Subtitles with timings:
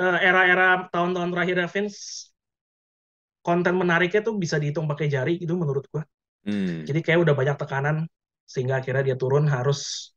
[0.00, 2.32] eh, era-era tahun-tahun terakhir Vince
[3.44, 6.04] konten menariknya tuh bisa dihitung pakai jari itu menurut gua.
[6.44, 6.88] Hmm.
[6.88, 7.96] Jadi kayak udah banyak tekanan
[8.48, 10.12] sehingga akhirnya dia turun harus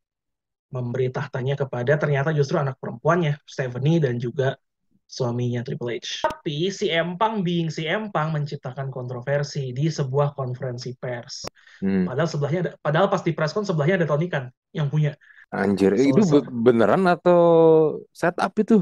[0.73, 4.57] memberi tahtanya kepada ternyata justru anak perempuannya Stephanie dan juga
[5.05, 6.25] suaminya Triple H.
[6.25, 11.45] Tapi si Empang being si Empang menciptakan kontroversi di sebuah konferensi pers.
[11.77, 12.09] Hmm.
[12.09, 15.13] Padahal sebelahnya ada, padahal pas di press con sebelahnya ada Tony Khan yang punya.
[15.53, 17.41] Anjir, So- itu so- be- beneran atau
[18.09, 18.81] setup itu?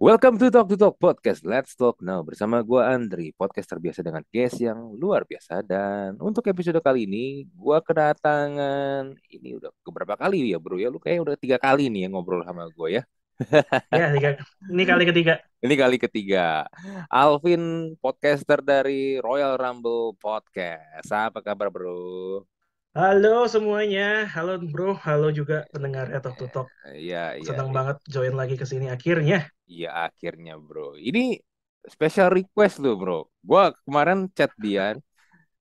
[0.00, 1.44] Welcome to Talk to Talk Podcast.
[1.44, 6.40] Let's talk now bersama gua Andri, podcast terbiasa dengan guest yang luar biasa dan untuk
[6.48, 10.88] episode kali ini gua kedatangan ini udah keberapa kali ya bro ya?
[10.88, 13.02] Lu kayak udah tiga kali nih yang ngobrol sama gua ya.
[13.92, 14.40] Ya, tiga.
[14.72, 15.34] ini kali ketiga.
[15.60, 16.64] Ini kali ketiga.
[17.12, 21.12] Alvin, podcaster dari Royal Rumble Podcast.
[21.12, 22.48] Apa kabar bro?
[22.90, 26.66] Halo semuanya, halo bro, halo juga pendengar Talk to Talk.
[26.90, 27.46] Iya, iya.
[27.46, 27.76] Senang iya.
[27.78, 29.46] banget join lagi ke sini akhirnya.
[29.70, 30.98] Iya akhirnya bro.
[30.98, 31.38] Ini
[31.86, 33.18] special request loh bro.
[33.46, 34.98] Gua kemarin chat dia,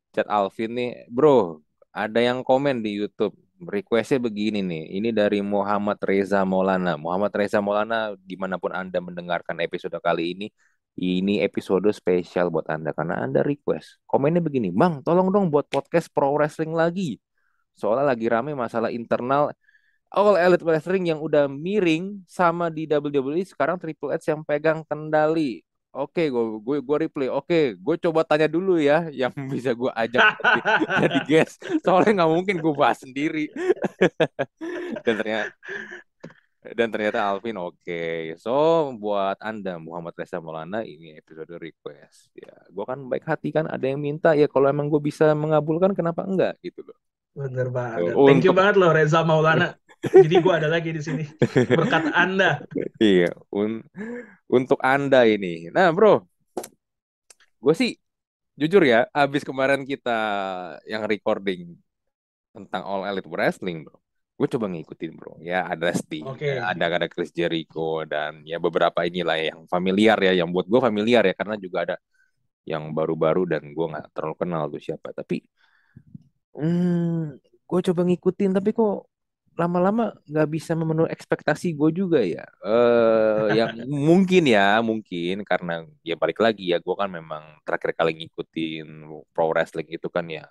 [0.10, 1.62] chat Alvin nih, bro.
[1.94, 3.38] Ada yang komen di YouTube.
[3.62, 4.98] Requestnya begini nih.
[4.98, 6.98] Ini dari Muhammad Reza Maulana.
[6.98, 10.50] Muhammad Reza Maulana, di mana pun anda mendengarkan episode kali ini,
[11.00, 14.04] ini episode spesial buat anda karena anda request.
[14.04, 17.22] Komennya begini, bang, tolong dong buat podcast pro wrestling lagi.
[17.80, 19.56] Soalnya lagi rame masalah internal
[20.10, 25.62] All Elite Wrestling yang udah miring sama di WWE sekarang Triple H yang pegang kendali.
[25.90, 27.30] Oke, gue gue gue replay.
[27.34, 30.38] Oke, gue coba tanya dulu ya yang bisa gue ajak
[31.02, 31.62] jadi, guest.
[31.82, 33.50] Soalnya nggak mungkin gue bahas sendiri.
[35.06, 35.50] dan ternyata
[36.78, 38.38] dan ternyata Alvin oke.
[38.38, 38.54] So
[39.02, 42.34] buat anda Muhammad Reza Maulana ini episode request.
[42.38, 43.66] Ya, gue kan baik hati kan.
[43.66, 46.98] Ada yang minta ya kalau emang gue bisa mengabulkan kenapa enggak gitu loh.
[47.36, 48.14] Bener banget.
[48.18, 49.76] Oh, Thank you untuk- banget loh Reza Maulana.
[50.24, 51.28] Jadi gue ada lagi di sini
[51.68, 52.64] berkat Anda.
[53.04, 53.84] Iya, un-
[54.48, 55.68] untuk Anda ini.
[55.76, 56.24] Nah, bro,
[57.60, 58.00] gue sih
[58.56, 60.20] jujur ya, abis kemarin kita
[60.88, 61.76] yang recording
[62.56, 64.00] tentang All Elite Wrestling, bro,
[64.40, 65.36] gue coba ngikutin, bro.
[65.44, 66.48] Ya, ada Sting, Oke.
[66.60, 70.80] ya, ada ada Chris Jericho dan ya beberapa inilah yang familiar ya, yang buat gue
[70.80, 71.96] familiar ya, karena juga ada
[72.64, 75.12] yang baru-baru dan gue nggak terlalu kenal tuh siapa.
[75.12, 75.44] Tapi,
[76.60, 79.08] hmm, gue coba ngikutin, tapi kok
[79.60, 82.48] lama-lama nggak bisa memenuhi ekspektasi gue juga ya.
[82.64, 83.70] Eh, yang
[84.10, 88.88] mungkin ya, mungkin karena ya balik lagi ya, gue kan memang terakhir kali ngikutin
[89.36, 90.48] pro wrestling itu kan ya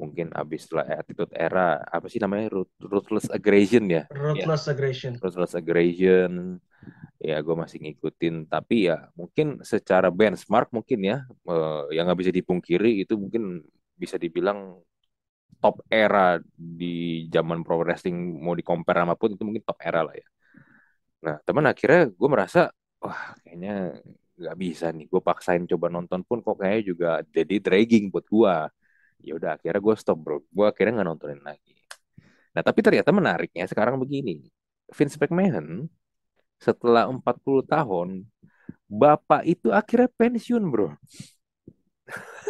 [0.00, 5.20] mungkin abis setelah Attitude Era apa sih namanya Ruth- Ruthless Aggression ya, Ruthless Aggression.
[5.20, 6.56] Ruthless Aggression.
[7.20, 12.32] Ya gue masih ngikutin, tapi ya mungkin secara benchmark mungkin ya eh, yang nggak bisa
[12.32, 13.60] dipungkiri itu mungkin
[14.00, 14.80] bisa dibilang
[15.62, 16.86] top era di
[17.34, 20.26] zaman pro wrestling mau di compare sama pun itu mungkin top era lah ya.
[21.24, 22.60] Nah teman akhirnya gue merasa
[23.02, 24.00] wah kayaknya
[24.40, 25.04] nggak bisa nih.
[25.12, 28.54] Gue paksain coba nonton pun kok kayaknya juga jadi dragging buat gue.
[29.26, 30.36] Ya udah akhirnya gue stop bro.
[30.48, 31.74] Gue akhirnya nggak nontonin lagi.
[32.56, 34.48] Nah tapi ternyata menariknya sekarang begini.
[34.90, 35.86] Vince McMahon
[36.60, 38.26] setelah 40 tahun
[38.90, 40.94] bapak itu akhirnya pensiun bro.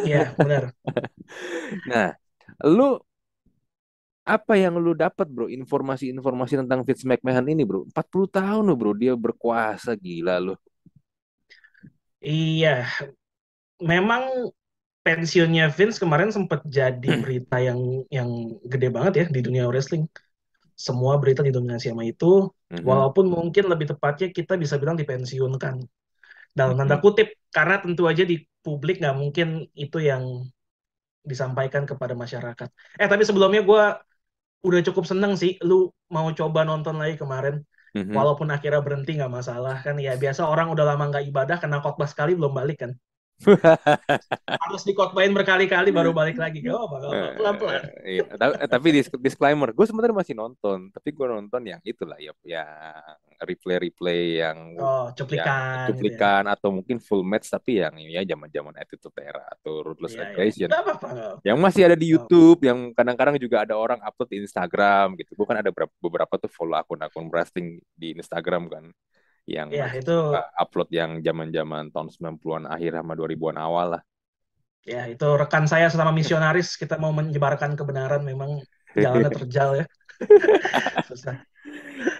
[0.05, 0.63] Iya, benar.
[1.89, 2.15] Nah,
[2.59, 2.99] lu
[4.21, 5.49] apa yang lu dapat bro?
[5.49, 7.89] Informasi-informasi tentang Vince McMahon ini bro.
[7.89, 8.93] 40 tahun loh bro.
[8.93, 10.53] Dia berkuasa gila lu.
[12.21, 12.85] Iya,
[13.81, 14.53] memang
[15.01, 18.29] pensiunnya Vince kemarin sempat jadi berita yang yang
[18.69, 20.05] gede banget ya di dunia wrestling.
[20.77, 22.85] Semua berita didominasi sama itu, Mhm.
[22.85, 25.81] walaupun mungkin lebih tepatnya kita bisa bilang dipensiunkan.
[26.53, 27.03] Dalam tanda Mhm.
[27.05, 30.45] kutip, karena tentu aja di publik nggak mungkin itu yang
[31.21, 32.69] disampaikan kepada masyarakat.
[32.97, 33.83] Eh tapi sebelumnya gue
[34.61, 37.61] udah cukup seneng sih, lu mau coba nonton lagi kemarin.
[37.97, 38.15] Mhm.
[38.15, 42.07] Walaupun akhirnya berhenti nggak masalah kan ya biasa orang udah lama nggak ibadah kena khotbah
[42.07, 42.91] sekali belum balik kan
[44.63, 48.23] harus dikotbahin berkali-kali baru balik lagi gak apa Eh, pelan-pelan iya.
[48.31, 52.31] Ta- eh, tapi dis- disclaimer gue sebenarnya masih nonton tapi gue nonton yang itulah ya
[52.43, 52.67] yang
[53.39, 58.21] replay-replay yang oh yang cuplikan gitu ya cuplikan atau mungkin full match tapi yang ya
[58.23, 60.29] zaman-zaman Attitude Era atau Ruthless Iya, iya.
[60.29, 61.41] Aggression apa-apa apa-apa.
[61.41, 62.19] yang masih ada di Oh.
[62.19, 66.33] YouTube yang kadang-kadang juga ada orang upload di Instagram gitu gue kan ada beberapa, beberapa
[66.37, 68.83] tuh follow akun-akun wrestling di Instagram kan
[69.51, 70.15] yang ya itu
[70.55, 74.01] upload yang zaman-zaman tahun 90-an akhir sama 2000-an awal lah.
[74.81, 78.63] Ya itu rekan saya sama misionaris kita mau menyebarkan kebenaran memang
[78.97, 79.85] jalannya terjal ya.
[81.09, 81.37] Susah.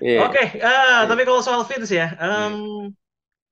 [0.02, 0.30] Iya.
[0.30, 2.90] oke ah, tapi kalau soal Vince ya em,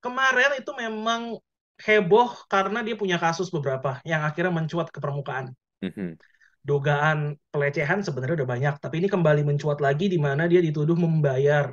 [0.01, 1.37] kemarin itu memang
[1.81, 5.55] heboh karena dia punya kasus beberapa yang akhirnya mencuat ke permukaan.
[5.79, 6.19] Mhm.
[6.59, 11.71] dugaan pelecehan sebenarnya udah banyak, tapi ini kembali mencuat lagi di mana dia dituduh membayar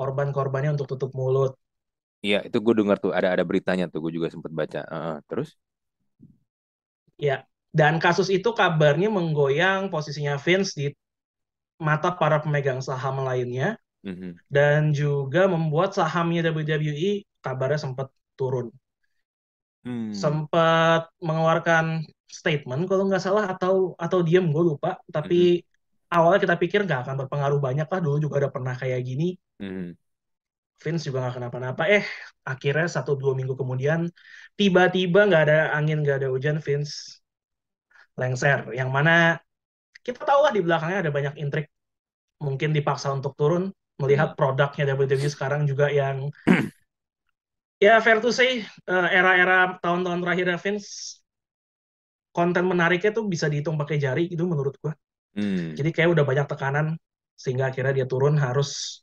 [0.00, 1.52] korban-korbannya untuk tutup mulut.
[2.26, 4.78] Iya, itu gue dengar tuh ada ada beritanya tuh, gue juga sempat baca.
[4.94, 5.48] Uh, terus?
[7.26, 7.36] Ya,
[7.78, 10.86] dan kasus itu kabarnya menggoyang posisinya Vince di
[11.86, 13.68] mata para pemegang saham lainnya
[14.02, 14.40] Mhm.
[14.56, 17.12] dan juga membuat sahamnya WWE
[17.44, 18.08] kabarnya sempat
[18.38, 18.66] turun.
[19.84, 20.22] Hmm.
[20.22, 24.98] Sempat mengeluarkan statement kalau nggak salah atau atau diam gue lupa.
[25.14, 25.62] Tapi
[26.10, 29.38] awalnya kita pikir nggak akan berpengaruh banyak lah dulu juga udah pernah kayak gini.
[29.60, 29.94] Mhm.
[30.80, 31.82] Vince juga nggak kenapa-napa.
[31.92, 32.04] Eh
[32.52, 34.08] akhirnya satu dua minggu kemudian
[34.56, 37.20] tiba-tiba nggak ada angin nggak ada hujan Vince
[38.20, 38.58] lengser.
[38.72, 39.12] Yang mana
[40.00, 41.66] kita tahu lah di belakangnya ada banyak intrik.
[42.40, 43.68] Mungkin dipaksa untuk turun
[44.00, 46.32] melihat produknya WWE sekarang juga yang
[47.84, 51.20] ya fair to say eh, era-era tahun-tahun terakhir Vince
[52.32, 54.94] konten menariknya tuh bisa dihitung pakai jari itu menurut gua.
[55.36, 55.76] Hmm.
[55.76, 56.86] Jadi kayak udah banyak tekanan
[57.36, 59.00] sehingga akhirnya dia turun harus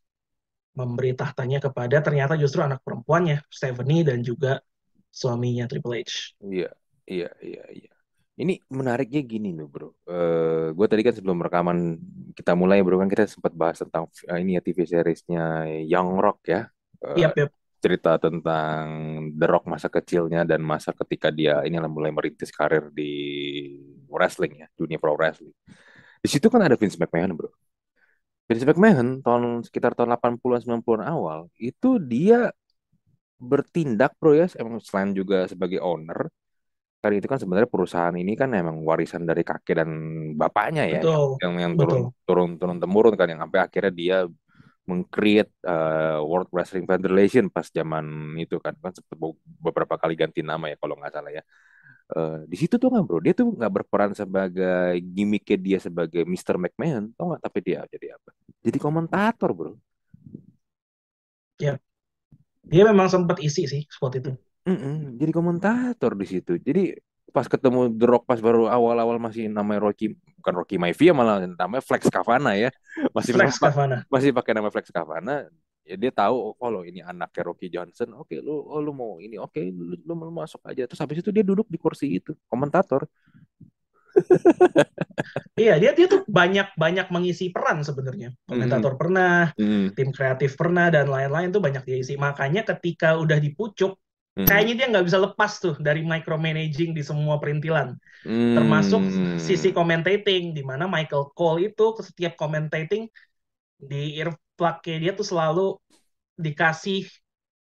[0.78, 4.62] memberi tahtanya kepada ternyata justru anak perempuannya Stephanie dan juga
[5.10, 6.38] suaminya Triple H.
[6.46, 6.70] Iya,
[7.10, 7.94] iya, iya, iya.
[8.38, 9.90] Ini menariknya gini loh bro.
[10.06, 11.98] Eh, gue tadi kan sebelum rekaman
[12.38, 16.46] kita mulai bro kan kita sempat bahas tentang eh, ini ya TV seriesnya Young Rock
[16.46, 16.70] ya.
[17.02, 17.50] Eh, Yap, yap.
[17.82, 18.86] cerita tentang
[19.34, 23.14] The Rock masa kecilnya dan masa ketika dia ini mulai merintis karir di
[24.06, 25.58] wrestling ya, dunia pro wrestling.
[26.22, 27.50] Di situ kan ada Vince McMahon, bro.
[28.48, 32.50] Vince McMahon tahun sekitar tahun 80-an 90-an awal itu dia
[33.38, 36.26] bertindak bro ya, emang selain juga sebagai owner,
[37.04, 39.90] kan itu kan sebenarnya perusahaan ini kan emang warisan dari kakek dan
[40.34, 41.86] bapaknya ya, Betul, yang yang betul.
[41.86, 44.18] turun turun turun temurun kan yang sampai akhirnya dia
[44.88, 48.96] meng-create uh, World Wrestling Federation pas zaman itu kan kan
[49.60, 51.44] beberapa kali ganti nama ya kalau nggak salah ya.
[52.08, 56.56] Eh, di situ tuh nggak bro, dia tuh nggak berperan sebagai gimmicknya dia sebagai Mr.
[56.56, 57.44] McMahon, tau nggak?
[57.44, 58.32] Tapi dia jadi apa?
[58.64, 59.74] Jadi komentator bro.
[62.64, 64.32] Dia memang sempat isi sih spot itu.
[64.68, 66.56] Mm-mm, jadi komentator di situ.
[66.60, 66.96] Jadi
[67.36, 71.84] pas ketemu The Rock pas baru awal-awal masih namanya Rocky, bukan Rocky Maivia malah namanya
[71.84, 72.72] Flex Kavana ya,
[73.12, 74.08] masih Flex Kavana.
[74.08, 75.48] masih pakai nama Flex Kavana.
[75.88, 78.10] Ya dia tahu oh lo ini anaknya Rocky Johnson.
[78.20, 80.84] Oke lu oh, lu mau ini oke lu, lu mau masuk aja.
[80.88, 83.08] Terus habis itu dia duduk di kursi itu komentator.
[85.58, 88.30] Iya, dia dia tuh banyak banyak mengisi peran sebenarnya.
[88.46, 92.14] Komentator pernah, Hmm, tim kreatif pernah dan lain-lain tuh banyak dia isi.
[92.14, 93.98] Makanya ketika udah dipucuk,
[94.38, 97.98] hmm, kayaknya dia nggak bisa lepas tuh dari micromanaging di semua perintilan.
[98.26, 98.54] hmm.
[98.54, 99.02] Termasuk
[99.42, 103.10] sisi commentating, di mana Michael Cole itu ke setiap commentating
[103.82, 104.18] di
[104.58, 105.62] earplug-nya dia tuh selalu
[106.46, 107.00] dikasih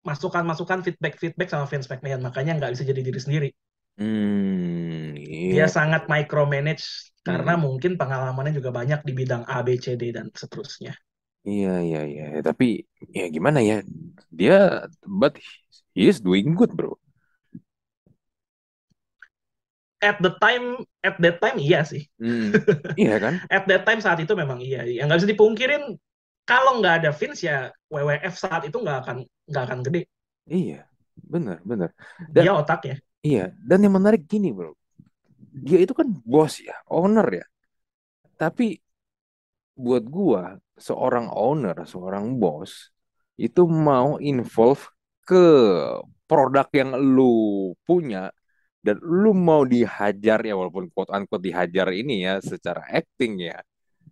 [0.10, 2.22] masukan-masukan feedback-feedback sama Vince McMahon.
[2.28, 3.50] Makanya nggak bisa jadi diri sendiri.
[3.98, 5.16] Hmm,
[5.54, 5.76] Dia iya.
[5.76, 6.86] sangat micromanage
[7.28, 7.64] karena Hmm.
[7.66, 10.94] mungkin pengalamannya juga banyak di bidang A, B, C, D, dan seterusnya.
[11.50, 12.24] Iya, iya, iya.
[12.48, 12.66] Tapi
[13.18, 13.76] ya gimana ya?
[14.40, 14.54] Dia,
[15.20, 15.34] but
[15.96, 16.92] he is doing good, bro.
[20.02, 22.06] At the time, at that time iya sih.
[22.20, 22.62] Hmm.
[22.98, 23.36] Iya kan?
[23.50, 24.86] At that time saat itu memang iya.
[24.86, 25.84] Yang nggak bisa dipungkirin
[26.50, 27.58] kalau nggak ada Vince ya
[27.92, 29.18] WWF saat itu nggak akan
[29.50, 30.02] nggak akan gede.
[30.48, 30.88] Iya,
[31.34, 31.90] benar, benar.
[32.34, 32.96] Dan Dia otaknya.
[33.30, 34.72] iya, dan yang menarik gini, bro.
[35.68, 37.46] Dia itu kan bos ya, owner ya.
[38.42, 38.80] Tapi
[39.78, 42.90] buat gua, seorang owner, seorang bos
[43.38, 44.82] itu mau involve
[45.28, 45.38] ke
[46.30, 48.34] produk yang lu punya
[48.86, 53.58] dan lu mau dihajar ya walaupun quote unquote dihajar ini ya secara acting ya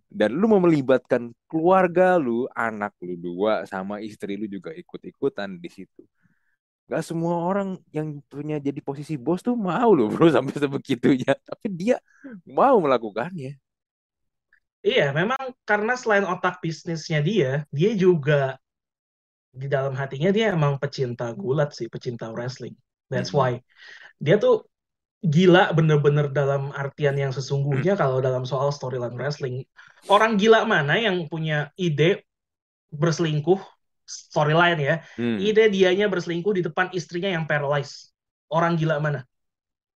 [0.06, 5.70] dan lu mau melibatkan keluarga lu, anak lu dua sama istri lu juga ikut-ikutan di
[5.70, 6.02] situ.
[6.86, 11.34] Gak semua orang yang punya jadi posisi bos tuh mau loh bro sampai sebegitunya.
[11.34, 11.96] Tapi dia
[12.46, 13.58] mau melakukannya.
[14.86, 18.54] Iya, memang karena selain otak bisnisnya dia, dia juga
[19.50, 22.78] di dalam hatinya dia emang pecinta gulat sih, pecinta wrestling.
[23.10, 23.58] That's why
[24.22, 24.70] dia tuh
[25.26, 29.66] gila bener-bener dalam artian yang sesungguhnya kalau dalam soal storyline wrestling.
[30.06, 32.22] Orang gila mana yang punya ide
[32.94, 33.58] berselingkuh
[34.06, 38.14] storyline ya, Hmm, ide dianya berselingkuh di depan istrinya yang paralyzed.
[38.46, 39.26] Orang gila mana?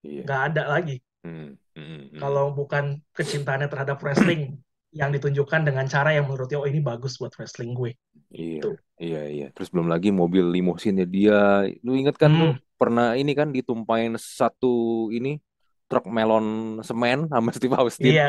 [0.02, 0.98] Nggak ada lagi.
[1.22, 2.20] Hmm, hmm, hmm.
[2.20, 4.58] Kalau bukan kecintaannya terhadap wrestling
[4.90, 7.94] yang ditunjukkan dengan cara yang menurut oh ini bagus buat wrestling gue.
[8.34, 8.76] Iya, Tuh.
[8.98, 9.46] iya, iya.
[9.54, 11.66] Terus belum lagi mobil limusinnya dia.
[11.86, 12.40] Lu inget kan Hmm.
[12.42, 12.48] lu
[12.80, 15.38] pernah ini kan ditumpahin satu ini
[15.90, 18.14] truk melon semen sama Steve Austin.
[18.14, 18.28] Iya,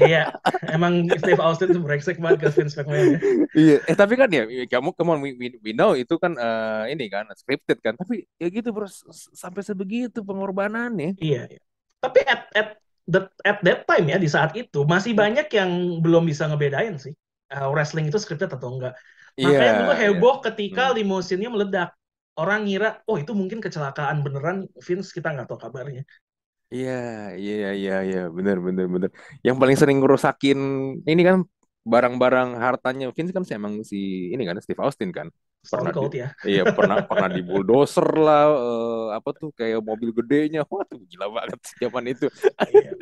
[0.00, 0.32] iya.
[0.72, 3.20] Emang Steve Austin tuh brengsek banget ke Vince McMahon ya.
[3.52, 6.96] Iya, eh tapi kan ya kamu come on we, we, we know itu kan eh,
[6.96, 7.94] ini kan scripted kan.
[8.00, 8.88] Tapi ya gitu bro
[9.36, 11.20] sampai sebegitu pengorbanannya.
[11.20, 11.60] Iya, iya.
[12.00, 12.68] Tapi at at
[13.12, 17.12] that at that time ya di saat itu masih banyak yang belum bisa ngebedain sih
[17.52, 18.96] uh, wrestling itu scripted atau enggak.
[19.36, 20.00] Iya, Makanya dulu iya.
[20.08, 20.96] heboh ketika Hmm.
[20.96, 21.90] limousinnya meledak.
[22.32, 26.00] Orang ngira, oh itu mungkin kecelakaan beneran, Vince kita nggak tahu kabarnya.
[26.72, 26.92] Iya,
[27.36, 29.10] iya, iya, iya, bener, bener, bener.
[29.44, 30.58] Yang paling sering ngerusakin
[31.04, 31.44] ini kan
[31.82, 35.26] barang-barang hartanya Vince kan sih emang si ini kan Steve Austin kan
[35.62, 36.28] Stone pernah di, Cold ya.
[36.54, 41.26] iya pernah pernah di bulldozer lah eh, apa tuh kayak mobil gedenya wah tuh gila
[41.30, 42.26] banget zaman itu
[42.70, 42.94] Iya.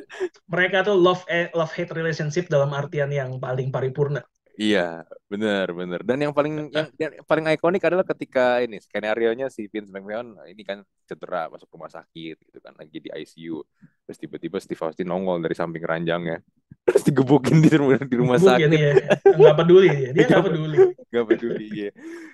[0.49, 1.23] Mereka tuh love
[1.53, 4.25] love hate relationship dalam artian yang paling paripurna.
[4.61, 9.49] Iya bener bener dan yang paling yang, yang paling ikonik adalah ketika ini skenario nya
[9.49, 13.64] si Vince McMahon ini kan cedera masuk rumah sakit gitu kan lagi di ICU
[14.05, 16.45] terus tiba-tiba Steve Austin nongol dari samping ranjangnya
[16.87, 18.95] terus digebukin di rumah di rumah Gebuk sakit gitu ya.
[19.37, 20.11] Nggak peduli dia.
[20.11, 20.76] Dia nggak peduli.
[21.11, 21.90] Gak peduli ya.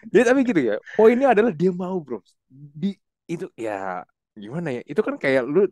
[0.09, 0.77] Jadi tapi gitu ya.
[0.95, 2.21] Poinnya adalah dia mau bro.
[2.49, 4.83] Di itu ya gimana ya?
[4.87, 5.67] Itu kan kayak lu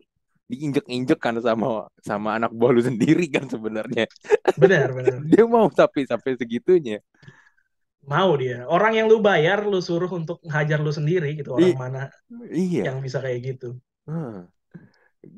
[0.51, 4.05] diinjek-injek kan sama sama anak buah lu sendiri kan sebenarnya.
[4.57, 5.19] Benar, benar.
[5.31, 7.01] Dia mau tapi sampai segitunya.
[8.05, 8.69] Mau dia.
[8.69, 11.49] Orang yang lu bayar, lu suruh untuk hajar lu sendiri gitu.
[11.57, 12.01] Orang I- mana
[12.53, 12.83] Iya.
[12.87, 13.69] yang bisa kayak gitu.
[14.05, 14.45] Hmm.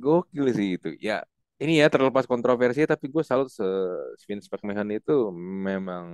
[0.03, 0.89] Gokil sih itu.
[1.07, 1.13] Ya
[1.63, 3.65] ini ya terlepas kontroversi tapi gue salut se
[4.27, 5.13] Vince McMahon itu
[5.67, 6.05] memang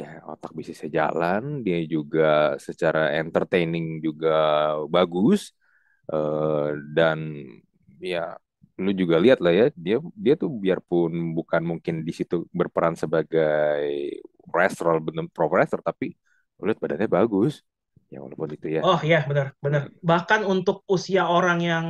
[0.00, 4.28] ya otak bisnisnya jalan, dia juga secara entertaining juga
[4.94, 5.52] bagus
[6.10, 7.30] Eh, dan
[8.02, 8.34] ya
[8.82, 14.18] lu juga lihat lah ya dia dia tuh biarpun bukan mungkin di situ berperan sebagai
[14.50, 16.10] wrestler bener pro wrestler tapi
[16.58, 17.62] lu lihat badannya bagus
[18.10, 19.88] ya walaupun itu ya Oh iya, benar, benar.
[20.02, 21.86] Bahkan untuk usia orang yang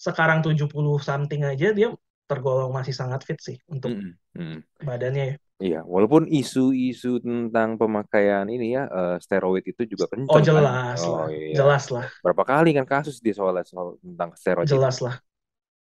[0.00, 1.92] sekarang 70 something aja, dia
[2.24, 3.92] tergolong masih sangat fit sih untuk
[4.34, 4.82] mm.
[4.82, 5.36] badannya ya.
[5.64, 10.66] Iya, walaupun isu-isu tentang pemakaian ini ya eh, steroid itu juga kenceng Oh kan.
[10.70, 11.58] jelas Oh lah, iya.
[11.58, 14.88] jelas lah, Berapa kali kan kasus di soal soal tentang steroid itu.
[14.88, 15.24] jelas lah.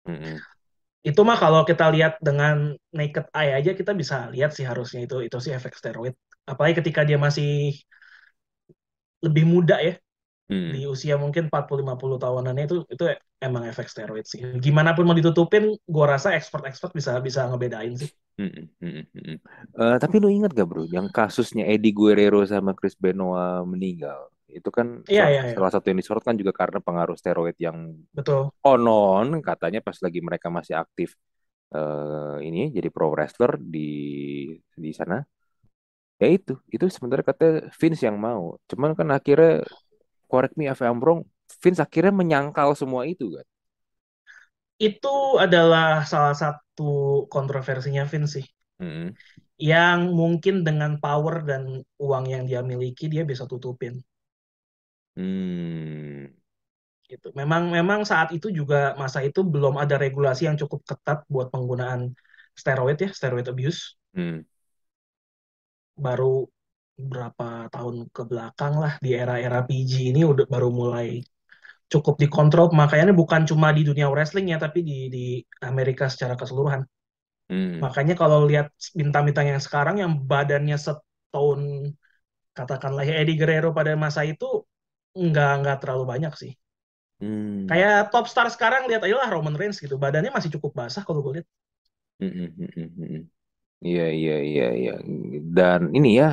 [0.07, 0.45] Mm-mm.
[1.09, 5.15] Itu mah kalau kita lihat dengan naked eye aja kita bisa lihat sih harusnya itu
[5.27, 6.13] itu sih efek steroid.
[6.49, 7.47] Apalagi ketika dia masih
[9.25, 9.93] lebih muda ya,
[10.45, 10.77] Mm.
[10.77, 13.03] di usia mungkin 40-50 tahunannya itu itu
[13.41, 14.45] emang efek steroid sih.
[14.61, 18.09] Gimana pun mau ditutupin, gua rasa expert-expert bisa bisa ngebedain sih.
[18.37, 19.39] Mm-mm.
[19.79, 24.69] Eh, tapi lu ingat gak bro, yang kasusnya Eddie Guerrero sama Chris Benoit meninggal, itu
[24.69, 25.55] kan Iya, salah, iya, iya.
[25.55, 28.51] salah satu yang disorot kan juga karena pengaruh steroid yang Betul.
[28.59, 31.17] konon katanya pas lagi mereka masih aktif
[31.75, 33.89] eh ini jadi pro wrestler di
[34.83, 35.17] di sana.
[36.21, 38.55] Ya itu, itu sebenarnya katanya Vince yang mau.
[38.71, 39.67] Cuman kan akhirnya
[40.31, 41.21] correct me if I'm wrong,
[41.61, 43.45] Vince akhirnya menyangkal semua itu kan.
[44.87, 45.09] Itu
[45.45, 46.83] adalah salah satu
[47.33, 48.45] kontroversinya Vince sih.
[48.81, 49.17] Mm-mm.
[49.71, 51.63] Yang mungkin dengan power dan
[52.05, 53.93] uang yang dia miliki dia bisa tutupin
[55.15, 56.35] Hmm.
[57.11, 57.27] gitu.
[57.39, 62.01] Memang memang saat itu juga masa itu belum ada regulasi yang cukup ketat buat penggunaan
[62.59, 63.81] steroid ya, steroid abuse.
[64.15, 64.39] Hmm.
[66.05, 66.47] Baru
[66.95, 71.19] berapa tahun ke belakang lah di era-era PG ini udah baru mulai
[71.91, 75.25] cukup dikontrol pemakaiannya bukan cuma di dunia wrestling ya, tapi di di
[75.63, 76.81] Amerika secara keseluruhan.
[77.49, 77.79] Hmm.
[77.83, 78.67] Makanya kalau lihat
[78.99, 81.61] bintang-bintang yang sekarang yang badannya setahun
[82.57, 84.47] katakanlah ya Eddie Guerrero pada masa itu
[85.15, 86.51] nggak nggak terlalu banyak sih.
[87.19, 87.67] Hmm.
[87.69, 91.21] Kayak top star sekarang lihat aja lah Roman Reigns gitu, badannya masih cukup basah kalau
[91.25, 91.47] gue lihat.
[92.21, 93.21] Mm-mm, mm-mm, mm-mm.
[93.87, 94.91] Iya, iya, iya, iya.
[95.57, 96.27] Dan ini ya,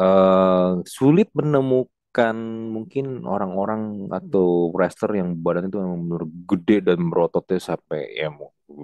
[0.00, 2.36] eh sulit menemukan
[2.74, 3.80] mungkin orang-orang
[4.18, 8.28] atau wrestler yang badan itu benar gede dan merototnya sampai ya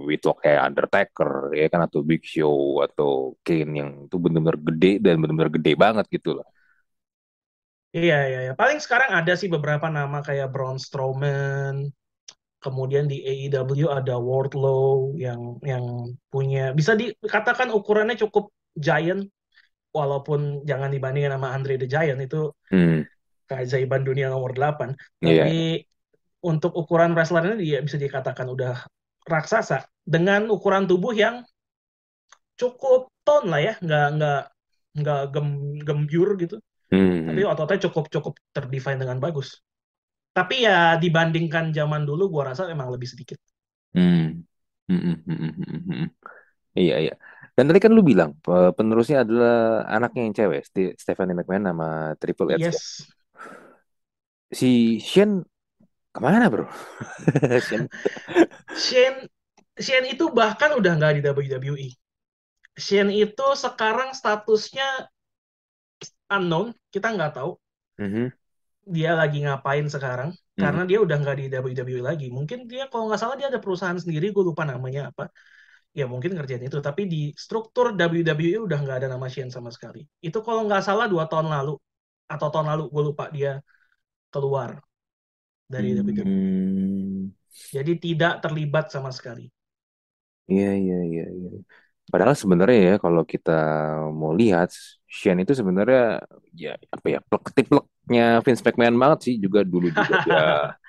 [0.08, 3.10] Whitlock kayak Undertaker ya kan atau Big Show atau
[3.46, 6.46] Kane yang itu benar-benar gede dan benar-benar gede banget gitu loh.
[7.96, 8.52] Iya, iya, iya.
[8.60, 11.92] Paling sekarang ada sih beberapa nama kayak Braun Strowman,
[12.64, 15.40] kemudian di AEW ada Wardlow yang
[15.70, 15.84] yang
[16.32, 18.44] punya bisa dikatakan ukurannya cukup
[18.86, 19.22] giant,
[19.92, 23.04] walaupun jangan dibandingin sama Andre the Giant itu Hmm,
[23.48, 24.96] keajaiban dunia nomor 8.
[25.20, 25.44] iya.
[25.44, 25.84] Tapi
[26.42, 28.74] untuk ukuran wrestler ini dia bisa dikatakan udah
[29.28, 31.44] raksasa dengan ukuran tubuh yang
[32.56, 34.40] cukup tone lah ya, nggak nggak
[34.98, 35.48] nggak gem,
[35.84, 36.56] gembur gitu.
[36.92, 39.60] Hmm, Tapi ototnya cukup cukup terdefine dengan bagus.
[40.32, 43.36] Tapi ya dibandingkan zaman dulu, gua rasa emang lebih sedikit.
[43.92, 44.44] hmm,
[44.88, 46.06] hmm, hmm, hmm, hmm, hmm, hmm.
[46.72, 47.14] Iya, iya.
[47.56, 49.52] Dan tadi kan lu bilang pe- penerusnya adalah
[49.96, 51.86] anaknya yang cewek, Ste- Stephanie McMahon sama
[52.20, 52.64] Triple H.
[52.72, 52.72] ya.
[52.72, 53.12] Yes,
[54.52, 55.44] Si Shane
[56.14, 56.66] ke mana bro?
[57.66, 57.88] Shane.
[58.86, 59.20] Shane
[59.84, 61.88] Shane itu bahkan udah nggak di WWE.
[62.86, 64.88] Shane itu sekarang statusnya
[66.36, 67.50] unknown, kita nggak tahu
[67.98, 68.32] Mhm.
[68.96, 70.62] dia lagi ngapain sekarang Hmm.
[70.62, 72.26] karena dia udah nggak di WWE lagi.
[72.36, 75.30] Mungkin dia kalau nggak salah dia ada perusahaan sendiri, gue lupa namanya apa.
[75.92, 76.78] Ya mungkin ngerjain itu.
[76.80, 80.02] Tapi di struktur WWE udah nggak ada nama Shane sama sekali.
[80.20, 81.76] Itu kalau nggak salah dua tahun lalu
[82.28, 83.60] atau tahun lalu gue lupa dia
[84.32, 84.80] keluar
[85.68, 86.24] dari WWE.
[86.24, 87.32] Hmm.
[87.52, 89.48] Jadi tidak terlibat sama sekali.
[90.50, 91.48] Iya, iya, iya, iya.
[92.12, 93.52] Padahal sebenarnya ya kalau kita
[94.20, 94.68] mau lihat
[95.08, 96.20] Shane itu sebenarnya
[96.52, 100.42] ya apa ya plek-pleknya Vince McMahon banget sih juga dulu juga dia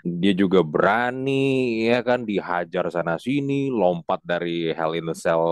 [0.00, 5.44] dia juga berani ya kan dihajar sana sini lompat dari Hell in a Cell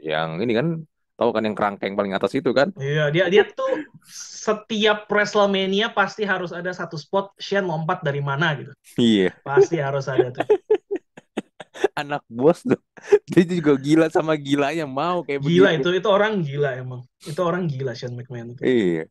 [0.00, 0.66] yang ini kan
[1.14, 6.26] tahu kan yang kerangkeng paling atas itu kan Iya, dia dia tuh setiap WrestleMania pasti
[6.26, 8.72] harus ada satu spot Shane lompat dari mana gitu.
[8.98, 10.42] iya Pasti harus ada tuh.
[12.00, 12.78] anak bos tuh
[13.30, 17.00] dia juga gila sama gilanya mau kayak Gila begitu itu itu orang gila emang.
[17.22, 18.60] Itu orang gila Shane McMahon itu.
[18.66, 19.04] iya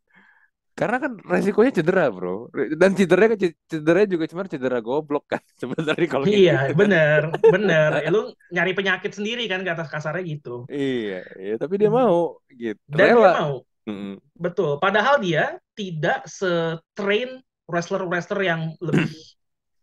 [0.80, 2.30] karena kan resikonya cedera bro
[2.82, 3.36] dan cederanya
[3.72, 7.22] cederanya juga cuma cedera goblok kan sebenarnya kalau Iya, gitu bener,
[7.54, 7.90] bener.
[8.04, 8.20] Ya, lu
[8.54, 10.50] nyari penyakit sendiri kan kata kasarnya gitu.
[10.76, 12.16] iya iya tapi dia mau
[12.62, 14.12] gitu Dan dia rela mau, Mm-mm.
[14.38, 14.80] betul.
[14.84, 19.10] Padahal dia tidak se-train wrestler-wrestler yang lebih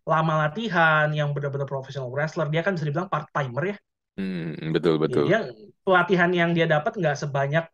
[0.09, 2.49] lama latihan, yang benar-benar profesional wrestler.
[2.53, 3.79] Dia kan bisa dibilang part-timer ya.
[4.17, 5.39] Hmm, betul betul dia
[5.85, 7.65] pelatihan yang dia dapat nggak sebanyak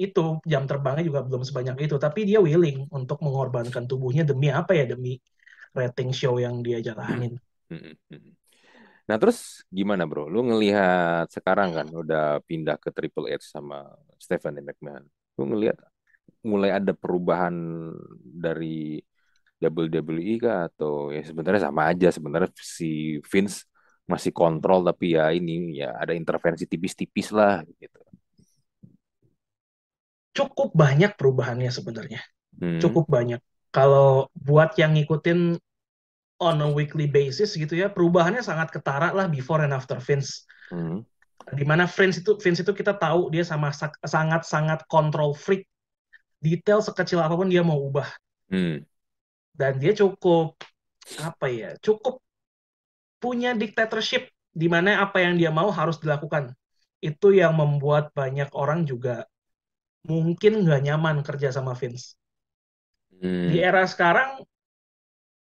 [0.00, 4.72] itu, jam terbangnya juga belum sebanyak itu, tapi dia willing untuk mengorbankan tubuhnya demi apa
[4.72, 4.84] ya?
[4.88, 5.20] Demi
[5.76, 7.36] rating show yang dia jalanin.
[7.70, 8.32] Mm, mm, mm.
[9.06, 10.30] Nah terus gimana bro?
[10.30, 13.86] Lu ngelihat sekarang kan udah pindah ke Triple H sama
[14.18, 15.02] Stephanie McMahon.
[15.38, 15.78] Lu ngelihat
[16.46, 17.54] mulai ada perubahan
[18.22, 19.02] dari
[19.60, 23.68] WWE kah atau ya sebenarnya sama aja sebenarnya si Vince
[24.08, 28.00] masih kontrol tapi ya ini ya ada intervensi tipis-tipis lah gitu.
[30.30, 32.22] Cukup banyak perubahannya sebenarnya.
[32.58, 32.78] Hmm.
[32.78, 33.42] Cukup banyak.
[33.70, 35.58] Kalau buat yang ngikutin
[36.40, 40.46] on a weekly basis gitu ya, perubahannya sangat ketara lah before and after Vince.
[40.70, 41.02] Hmm.
[41.50, 43.70] Di mana Vince itu Vince itu kita tahu dia sama
[44.06, 45.66] sangat-sangat control freak.
[46.40, 48.08] Detail sekecil apa pun dia mau ubah.
[48.48, 48.82] Hmm.
[49.54, 50.56] Dan dia cukup
[51.20, 51.76] apa ya?
[51.82, 52.22] Cukup
[53.20, 56.56] punya dictatorship di mana apa yang dia mau harus dilakukan.
[57.00, 59.28] Itu yang membuat banyak orang juga
[60.08, 62.16] mungkin nggak nyaman kerja sama Vince.
[63.20, 63.50] Hmm.
[63.50, 64.30] Di era sekarang,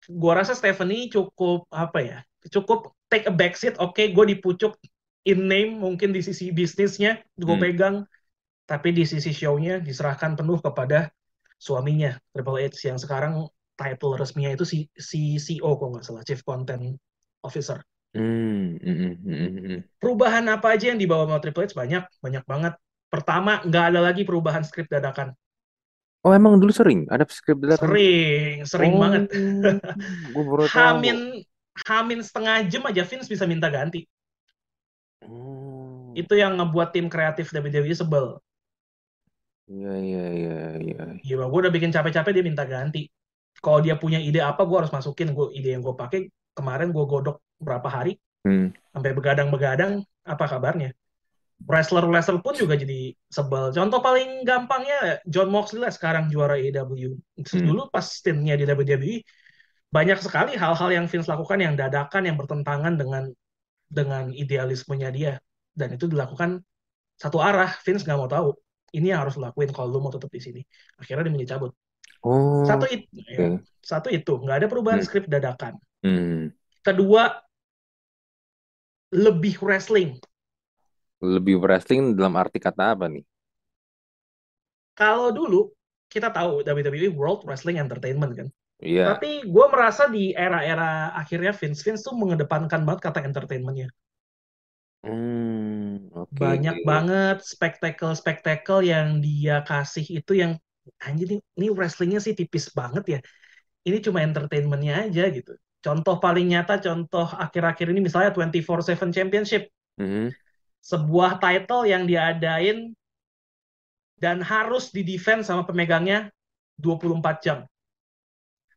[0.09, 2.19] gua rasa Stephanie cukup apa ya?
[2.49, 3.77] Cukup take a backseat.
[3.83, 4.79] Oke, gue dipucuk
[5.27, 7.61] in name mungkin di sisi bisnisnya gue Hmm.
[7.61, 8.07] pegang,
[8.71, 11.11] tapi di sisi show-nya diserahkan penuh kepada
[11.59, 13.47] suaminya Triple H yang sekarang
[13.79, 16.97] title resminya itu si CEO kok nggak salah, Chief Content
[17.45, 17.79] Officer.
[18.15, 18.77] Hmm.
[18.79, 19.15] Hmm.
[19.25, 19.59] Hmm.
[19.67, 19.83] Hmm.
[20.03, 22.75] Perubahan apa aja yang dibawa sama Triple H banyak, banyak banget.
[23.09, 25.33] Pertama, nggak ada lagi perubahan skrip dadakan.
[26.27, 27.89] Oh emang dulu sering ada skrip dadakan?
[27.89, 29.23] Sering, sering Oh, banget.
[30.35, 30.75] gue baru tahu.
[30.75, 31.17] Hamin,
[31.89, 34.03] hamin setengah jam aja Vince bisa minta ganti.
[35.23, 36.13] Oh.
[36.19, 38.27] Itu yang ngebuat tim kreatif WWE sebel.
[39.69, 41.03] Iya iya iya iya.
[41.29, 43.05] Gila, gue udah bikin capek-capek dia minta ganti.
[43.61, 45.29] Kalau dia punya ide apa, gue harus masukin.
[45.37, 48.17] Gue ide yang gue pakai kemarin gue godok berapa hari
[48.47, 48.71] Hmm.
[48.95, 49.93] sampai begadang-begadang.
[50.25, 50.95] Apa kabarnya?
[51.59, 53.75] Wrestler-wrestler pun juga jadi sebel.
[53.75, 57.19] Contoh paling gampangnya John Moxley lah sekarang juara AEW.
[57.19, 57.67] Hmm.
[57.67, 59.27] Dulu pas stintnya di WWE
[59.89, 63.33] banyak sekali hal-hal yang Vince lakukan yang dadakan yang bertentangan dengan
[63.89, 65.33] dengan idealismenya dia
[65.73, 66.61] dan itu dilakukan
[67.17, 68.53] satu arah Vince nggak mau tahu
[68.93, 70.61] ini yang harus lakuin kalau lu mau tetap di sini
[71.01, 71.73] akhirnya dia minta cabut
[72.21, 72.67] Oh.
[72.67, 73.31] satu itu oke.
[73.33, 73.49] ya,
[73.81, 75.07] satu itu nggak ada perubahan Hmm.
[75.09, 76.53] skrip dadakan Hmm.
[76.85, 77.41] kedua
[79.15, 80.21] lebih wrestling
[81.23, 83.23] Lebih wrestling dalam arti kata apa nih?
[84.99, 85.61] kalau dulu
[86.13, 88.49] kita tahu WWE World Wrestling Entertainment kan
[88.83, 89.07] Iya.
[89.07, 93.89] tapi gue merasa di era-era akhirnya Vince Vince tuh mengedepankan banget kata entertainmentnya
[95.03, 96.09] Hmm.
[96.15, 96.45] Oke.
[96.45, 100.53] banyak banget spektakel-spektakel yang dia kasih itu yang
[101.07, 103.19] anjir nih, ini wrestlingnya sih tipis banget ya.
[103.89, 105.53] Ini cuma entertainmentnya aja gitu.
[105.85, 109.63] Contoh paling nyata, contoh akhir-akhir ini misalnya 24/7 Championship,
[109.99, 110.37] Mhm.
[110.89, 112.97] Sebuah title yang diadain
[114.17, 116.33] dan harus di-defense sama pemegangnya
[116.81, 117.59] 24 jam.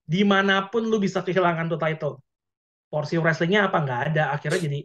[0.04, 2.15] Di mana pun lu bisa kehilangan tuh title.
[2.91, 3.78] Porsi wrestlingnya apa?
[3.80, 4.24] Nggak ada.
[4.36, 4.80] Akhirnya jadi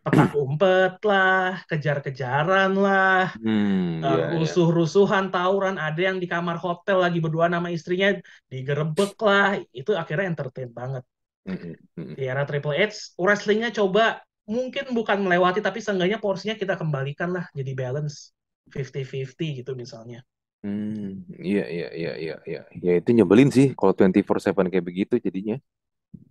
[0.00, 4.00] petak umpet lah, kejar-kejaran lah, Hmm.
[4.00, 8.16] Uh, rusuh-rusuhan, tawuran, ada yang di kamar hotel lagi berdua sama istrinya
[8.48, 11.04] digerebek lah, itu akhirnya entertain banget.
[11.44, 11.72] Mhm.
[12.00, 12.14] Mhm.
[12.16, 17.46] Di era Triple H, wrestlingnya coba mungkin bukan melewati, tapi seenggaknya porsinya kita kembalikan lah,
[17.54, 18.34] jadi balance
[18.74, 20.20] 50-50 gitu misalnya.
[20.60, 21.24] Hmm.
[21.40, 22.60] Iya iya iya iya iya.
[22.76, 25.56] Ya itu nyebelin sih kalau 24/7 kayak begitu jadinya.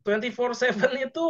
[0.05, 1.25] 24/7 itu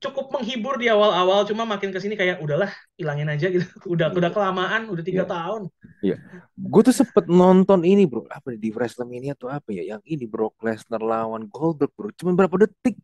[0.00, 4.30] cukup menghibur di awal-awal cuma makin ke sini kayak udahlah hilangin aja gitu udah udah
[4.32, 5.28] kelamaan udah tiga Iya.
[5.28, 5.62] tahun
[6.00, 6.16] Iya.
[6.56, 8.24] Gue tuh sempet nonton ini bro.
[8.32, 9.84] Apa di WrestleMania tuh apa ya?
[9.84, 12.08] Yang ini Brock Lesnar lawan Goldberg bro.
[12.16, 12.96] Cuma berapa detik.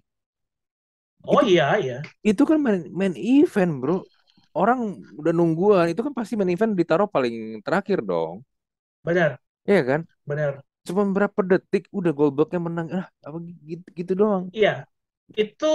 [1.26, 1.96] Oh Itu iya iya
[2.28, 3.94] itu kan main, main event bro.
[4.58, 4.80] Orang
[5.20, 5.86] udah nungguan.
[5.92, 7.34] Itu kan pasti main event ditaruh paling
[7.66, 8.34] terakhir dong.
[9.04, 10.00] benar Iya kan?
[10.26, 12.86] benar Cuma berapa detik udah Goldbergnya menang.
[12.98, 13.38] Ah, apa
[13.70, 14.44] gitu, gitu doang.
[14.54, 14.86] iya
[15.34, 15.66] itu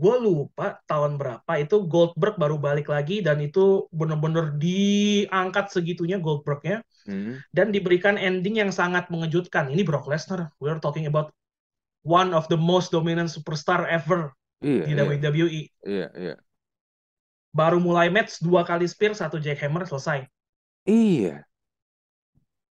[0.00, 3.60] gue lupa tahun berapa itu Goldberg baru balik lagi dan itu
[3.92, 7.38] bener-bener diangkat segitunya Goldbergnya Hmm.
[7.54, 11.30] dan diberikan ending yang sangat mengejutkan ini Brock Lesnar we're talking about
[12.02, 16.34] one of the most dominant superstar ever Iya, di iya, WWE iya, iya.
[17.52, 20.24] baru mulai match dua kali spear satu jackhammer selesai.
[20.88, 21.44] Iya.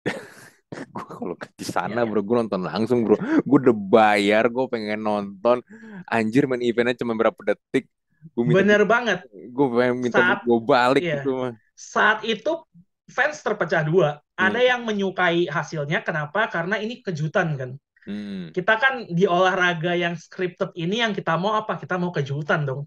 [0.96, 2.10] gue kalau ke di sana Iya, iya.
[2.10, 3.20] bro gue nonton langsung bro.
[3.44, 5.60] Gue udah bayar gue pengen nonton.
[6.08, 7.92] Anjir main eventnya cuma berapa detik?
[8.32, 9.20] Gue minta bener banget.
[9.52, 11.20] Gue pengen minta saat gue balik iya.
[11.20, 12.64] gitu mah saat itu
[13.10, 14.10] fans terpecah dua.
[14.34, 14.70] Ada hmm.
[14.70, 16.50] yang menyukai hasilnya kenapa?
[16.50, 17.72] Karena ini kejutan kan
[18.06, 18.56] Hmm.
[18.56, 22.82] kita kan di olahraga yang scripted ini yang kita mau apa kita mau kejutan dong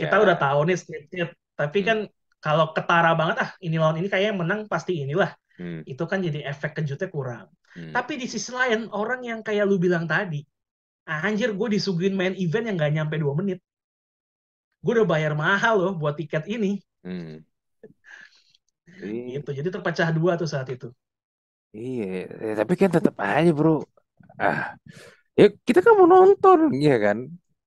[0.00, 1.86] kita udah iya tahu nih scripted tapi hmm.
[1.88, 1.98] kan
[2.44, 5.82] kalau ketara banget ah ini lawan ini kayaknya menang pasti inilah Hmm.
[5.90, 7.92] itu kan jadi efek kejutnya kurang Hmm.
[7.96, 10.40] tapi di sisi lain orang yang kayak lu bilang tadi
[11.10, 13.58] ah, anjir gue disuguhin main event yang gak nyampe dua menit
[14.84, 16.70] gue udah bayar mahal loh buat tiket ini
[17.04, 17.44] Hmm.
[19.04, 20.86] Iya, gitu jadi terpecah dua tuh saat itu
[21.76, 22.04] iya,
[22.44, 23.70] Eh, tapi kan tetap aja bro.
[24.38, 24.78] Ah,
[25.38, 27.18] ya kita kan mau nonton, ya kan?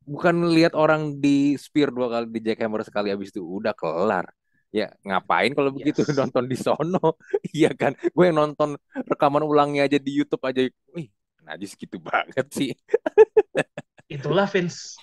[0.07, 4.27] Bukan lihat orang di spear dua kali di jackhammer sekali habis itu udah kelar.
[4.71, 7.19] Ya ngapain kalau begitu yes nonton di sono?
[7.57, 7.91] Iya kan?
[8.15, 8.79] Gue yang nonton
[9.11, 10.63] rekaman ulangnya aja di YouTube aja.
[10.95, 11.07] Wih,
[11.43, 12.71] najis gitu banget sih.
[14.15, 14.97] itulah Vince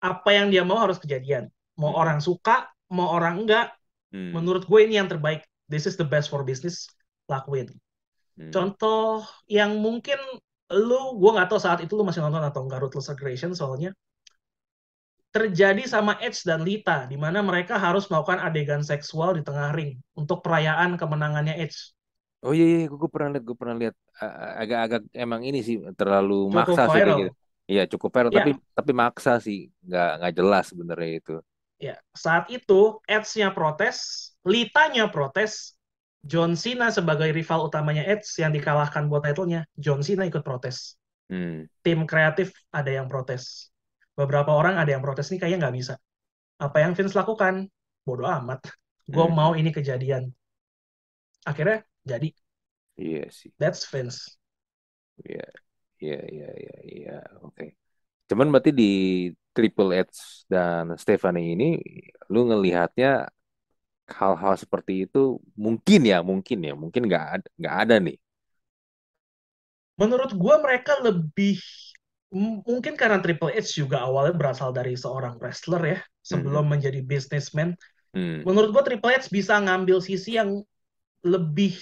[0.00, 1.48] apa yang dia mau harus kejadian
[1.80, 2.00] mau Hmm.
[2.00, 3.72] orang suka mau orang enggak
[4.12, 4.30] Hmm.
[4.36, 6.86] menurut gue ini yang terbaik this is the best for business
[7.28, 7.68] lakuin
[8.36, 8.50] Hmm.
[8.50, 10.18] contoh yang mungkin
[10.72, 13.92] lu gue nggak tahu saat itu lu masih nonton atau enggak Ruthless Aggression soalnya.
[15.34, 19.98] Terjadi sama Edge dan Lita di mana mereka harus melakukan adegan seksual di tengah ring
[20.14, 21.90] untuk perayaan kemenangannya Edge.
[22.44, 23.96] Oh iya, iya, gue pernah lihat, gue pernah lihat
[24.62, 27.18] agak-agak emang ini sih terlalu cukup maksa sih kayak viral.
[27.18, 27.32] gitu.
[27.64, 31.34] Iya cukup viral, ya tapi tapi maksa sih, nggak nggak jelas sebenarnya itu.
[31.78, 33.98] ya saat itu Edge-nya protes
[34.44, 35.74] Litanya protes
[36.24, 40.96] John Cena sebagai rival utamanya Edge yang dikalahkan buat title-nya John Cena ikut protes
[41.30, 41.64] Hmm.
[41.84, 43.70] tim kreatif ada yang protes
[44.18, 45.94] beberapa orang ada yang protes nih kayaknya nggak bisa
[46.60, 47.68] apa yang Vince lakukan
[48.06, 48.60] bodoh amat
[49.10, 49.36] gue Hmm.
[49.36, 50.32] mau ini kejadian
[51.48, 52.28] akhirnya jadi
[52.96, 53.50] Iya sih.
[53.58, 54.36] that's Vince
[55.28, 55.42] Iya,
[56.02, 57.12] iya, iya, iya, iya.
[57.44, 57.62] Oke.
[58.30, 58.84] Cuman berarti di
[59.54, 60.10] Triple H
[60.52, 61.64] dan Stephanie ini,
[62.32, 63.08] lu ngelihatnya
[64.18, 65.18] hal-hal seperti itu
[65.64, 68.16] mungkin ya, mungkin ya, mungkin nggak ada, nggak ada nih.
[70.00, 71.58] menurut gue mereka lebih
[72.66, 76.74] mungkin karena Triple H juga awalnya berasal dari seorang wrestler ya sebelum Mhm.
[76.74, 77.78] menjadi businessman
[78.14, 78.44] Hmm.
[78.46, 80.62] menurut gue Triple H bisa ngambil sisi yang
[81.24, 81.74] lebih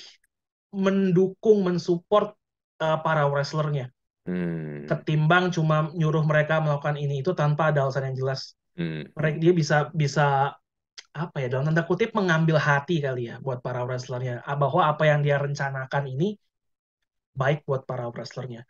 [0.75, 2.37] mendukung mensupport
[2.83, 3.93] uh, para wrestlernya
[4.27, 4.91] Hmm.
[4.91, 8.41] ketimbang cuma nyuruh mereka melakukan ini itu tanpa ada alasan yang jelas
[8.77, 9.13] Hmm.
[9.17, 10.57] mereka dia bisa bisa
[11.13, 14.41] apa ya dalam tanda kutip mengambil hati kali ya buat para wrestlernya.
[14.49, 16.41] Ah, bahwa apa yang dia rencanakan ini
[17.37, 18.65] baik buat para wrestlernya.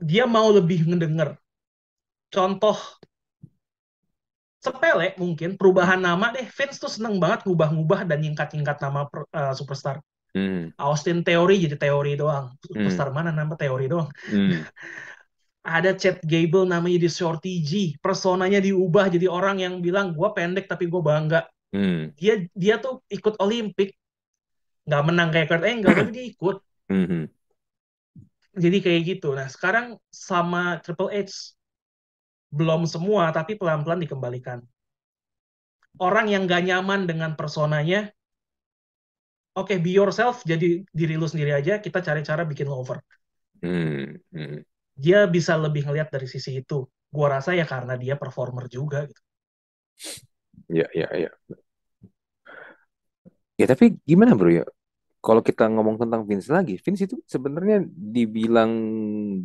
[0.00, 1.36] Dia mau lebih ngedenger
[2.30, 2.78] contoh
[4.60, 6.46] sepele mungkin perubahan nama deh.
[6.46, 9.98] Vince tuh seneng banget ngubah-ngubah dan nyingkat-nyingkat nama per- uh, superstar.
[10.30, 10.70] Hmm.
[10.78, 12.54] Austin Theory jadi teori doang.
[12.54, 12.66] Hmm.
[12.70, 14.06] superstar mana nama teori doang.
[14.30, 14.62] Hmm.
[15.60, 17.70] ada Chad Gable namanya jadi Shorty G
[18.00, 22.10] personanya diubah jadi orang yang bilang gue pendek tapi gue bangga Hmm.
[22.18, 23.94] dia dia tuh ikut Olimpik
[24.90, 26.56] nggak menang kayak Kurt Angle tapi dia ikut
[26.90, 27.30] Hmm.
[28.58, 31.54] jadi kayak gitu nah sekarang sama Triple H
[32.50, 34.58] belum semua tapi pelan-pelan dikembalikan
[36.02, 38.10] orang yang gak nyaman dengan personanya
[39.54, 42.98] oke be yourself jadi diri lu sendiri aja kita cari cara bikin lo over
[43.60, 44.16] Hmm.
[44.32, 44.64] Hmm.
[45.04, 46.76] Dia bisa lebih ngelihat dari sisi itu
[47.14, 49.22] gua rasa ya karena dia performer juga gitu
[50.68, 51.30] Ya, ya, ya.
[53.60, 54.64] Ya, tapi gimana bro ya?
[55.24, 58.72] Kalau kita ngomong tentang Vince lagi, Vince itu sebenarnya dibilang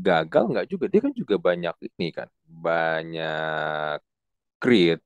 [0.04, 0.86] gagal nggak juga.
[0.92, 4.00] Dia kan juga banyak ini kan, banyak
[4.62, 5.04] create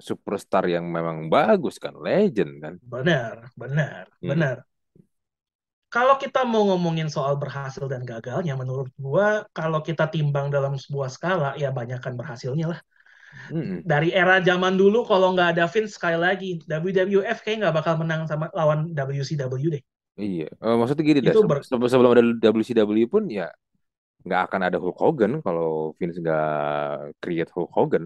[0.00, 2.74] superstar yang memang bagus kan, legend kan.
[2.92, 4.44] benar benar Hmm.
[4.44, 4.56] benar
[5.94, 9.26] kalau kita mau ngomongin soal berhasil dan gagalnya menurut gua
[9.58, 12.80] kalau kita timbang dalam sebuah skala ya banyakkan berhasilnya lah
[13.50, 13.84] Mm-mm.
[13.90, 18.22] Dari era zaman dulu kalau nggak ada Vince sekali lagi WWF kayak nggak bakal menang
[18.30, 19.82] sama lawan WCW deh.
[20.22, 22.22] Iya, Eh, maksudnya gini se- ber- se- Sebelum ada
[22.54, 23.42] WCW pun ya
[24.26, 25.66] nggak akan ada Hulk Hogan kalau
[25.98, 26.42] Vince nggak
[27.22, 28.04] create Hulk Hogan.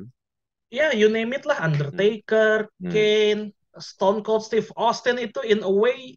[0.70, 3.06] ya you name it lah Undertaker, Hmm.
[3.06, 6.16] Kane, Stone Cold Steve Austin itu in a way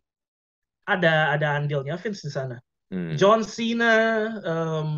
[0.95, 2.57] ada ada andilnya Vince di sana.
[2.89, 3.13] Hmm.
[3.13, 3.93] John Cena
[4.41, 4.89] em,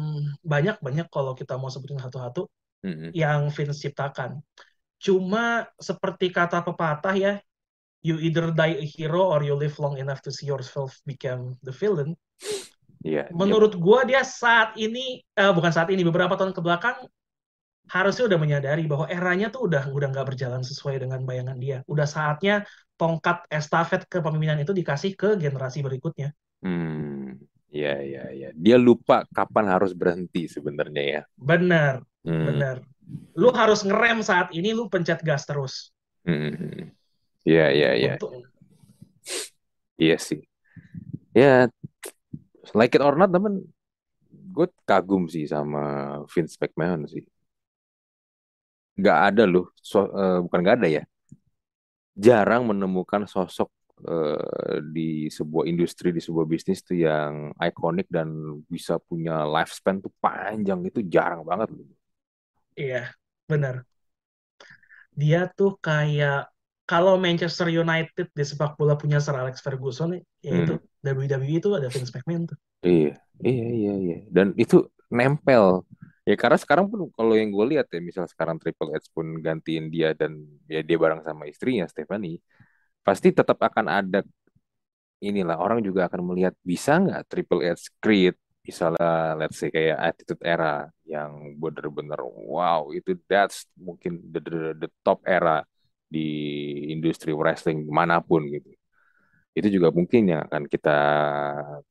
[0.42, 2.48] banyak banyak kalau kita mau sebutin satu-satu
[2.88, 3.12] Mm-mm.
[3.12, 4.40] yang Vince ciptakan.
[5.02, 7.34] Cuma seperti kata pepatah ya,
[8.06, 11.74] you either die a hero or you live long enough to see yourself become the
[11.74, 12.16] villain.
[13.02, 16.98] Iya, dia- Menurut gua dia saat ini eh, bukan saat ini beberapa tahun ke belakang
[17.92, 21.78] harusnya udah menyadari bahwa eranya tuh udah udah nggak berjalan sesuai dengan bayangan dia.
[21.92, 22.64] Udah saatnya
[23.02, 26.30] tongkat estafet kepemimpinan itu dikasih ke generasi berikutnya.
[26.62, 27.42] Hmm,
[27.74, 28.50] iya iya iya.
[28.54, 31.22] Dia lupa kapan harus berhenti sebenarnya ya.
[31.34, 32.46] Bener, Hmm.
[32.46, 32.78] bener.
[33.34, 35.90] Lu harus ngerem saat ini, lu pencet gas terus.
[36.22, 36.94] Hmm.
[37.42, 38.14] Iya iya iya.
[38.22, 38.46] Untuk
[39.98, 40.42] Iya sih.
[41.34, 41.70] Ya,
[42.78, 43.66] like it or not, temen,
[44.30, 45.82] gue kagum sih sama
[46.30, 47.22] Vince McMahon sih.
[48.98, 51.04] Gak ada loh, so- eh, bukan gak ada ya.
[52.18, 53.72] Jarang menemukan sosok
[54.08, 60.12] eh, di sebuah industri, di sebuah bisnis tuh yang ikonik dan bisa punya lifespan tuh
[60.20, 61.88] panjang itu jarang banget loh.
[62.76, 63.12] Iya,
[63.48, 63.84] benar.
[65.12, 66.52] Dia tuh kayak
[66.88, 71.88] kalau Manchester United di sepak bola punya Sir Alex Ferguson, ya itu WWE itu ada
[71.88, 72.58] Vince McMahon tuh.
[72.84, 74.18] Iya, iya, iya, iya.
[74.28, 75.88] Dan itu nempel.
[76.32, 79.86] Ya karena sekarang pun kalau yang gue lihat ya, misal sekarang Triple H pun gantiin
[79.94, 80.32] dia dan
[80.74, 82.40] ya dia bareng sama istrinya Stephanie,
[83.08, 84.20] pasti tetap akan ada
[85.22, 90.42] inilah orang juga akan melihat bisa nggak Triple H create misalnya let's say kayak Attitude
[90.46, 95.66] Era yang bener-bener wow itu that's mungkin the, the, the top era
[96.12, 96.22] di
[96.94, 98.70] industri wrestling mana pun gitu.
[99.58, 100.96] Itu juga mungkin yang akan kita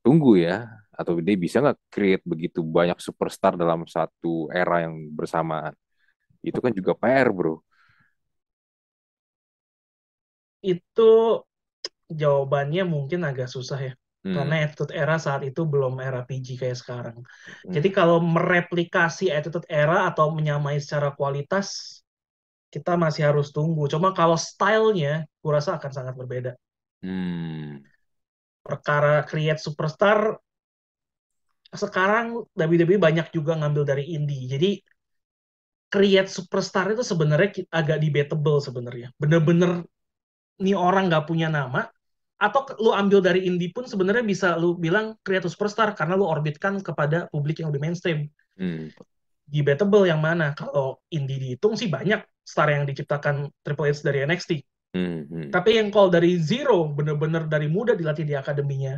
[0.03, 5.73] tunggu ya atau dia bisa nggak create begitu banyak superstar dalam satu era yang bersamaan.
[6.43, 7.61] Itu kan juga PR, bro.
[10.61, 11.41] Itu
[12.11, 13.93] jawabannya mungkin agak susah ya.
[14.21, 14.37] Hmm.
[14.37, 17.17] Karena Attitude Era saat itu belum era PG kayak sekarang.
[17.25, 17.73] Hmm.
[17.73, 21.97] Jadi kalau mereplikasi Attitude Era atau menyamai secara kualitas,
[22.69, 23.89] kita masih harus tunggu.
[23.89, 26.53] Cuma kalau stylenya, kurasa akan sangat berbeda.
[27.01, 27.81] Hmm.
[28.61, 30.37] Perkara create superstar,
[31.71, 34.47] sekarang WWE banyak juga ngambil dari indie.
[34.47, 34.71] Jadi
[35.91, 39.11] create superstar itu sebenarnya agak debatable sebenarnya.
[39.19, 39.83] Bener-bener
[40.59, 41.87] nih orang nggak punya nama,
[42.41, 46.81] atau lu ambil dari indie pun sebenarnya bisa lu bilang create superstar karena lu orbitkan
[46.81, 48.25] kepada publik yang lebih mainstream.
[48.57, 48.89] Hmm.
[49.45, 50.57] Debatable yang mana?
[50.57, 54.51] Kalau indie dihitung sih banyak star yang diciptakan Triple H dari NXT.
[54.97, 55.29] Hmm.
[55.29, 55.49] Hmm.
[55.53, 58.97] Tapi yang kalau dari zero, bener-bener dari muda dilatih di akademinya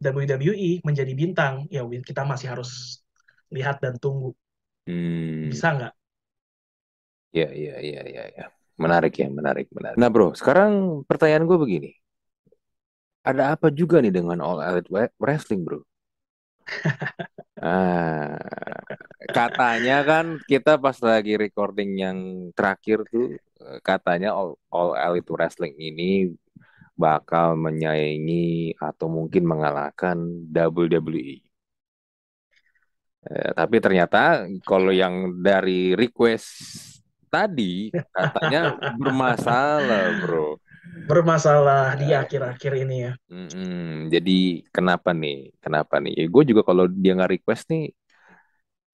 [0.00, 3.00] WWE menjadi bintang, ya Win, kita masih harus
[3.48, 4.36] lihat dan tunggu.
[4.84, 5.48] Hmm.
[5.48, 5.92] Bisa nggak?
[7.32, 8.46] Ya, ya, ya, ya, ya.
[8.76, 9.96] Menarik ya, menarik, menarik.
[9.96, 11.90] Nah, bro, sekarang pertanyaan gue begini.
[13.26, 15.80] Ada apa juga nih dengan All Elite Wrestling, bro?
[17.56, 18.36] Ah,
[19.32, 22.18] katanya kan kita pas lagi recording yang
[22.52, 23.32] terakhir tuh,
[23.64, 26.36] eh, katanya All, All Elite Wrestling ini
[27.04, 30.16] bakal menyaingi atau mungkin mengalahkan
[30.54, 31.36] WWE.
[33.26, 36.46] Eh, tapi ternyata kalau yang dari request
[37.32, 40.62] tadi katanya bermasalah, bro.
[41.10, 42.22] Bermasalah di Ya.
[42.22, 43.12] akhir-akhir ini ya.
[43.26, 44.06] Mm-mm.
[44.14, 44.30] Jadi
[44.74, 45.50] kenapa nih?
[45.62, 46.12] Kenapa nih?
[46.32, 47.82] gue juga kalau dia nggak request nih,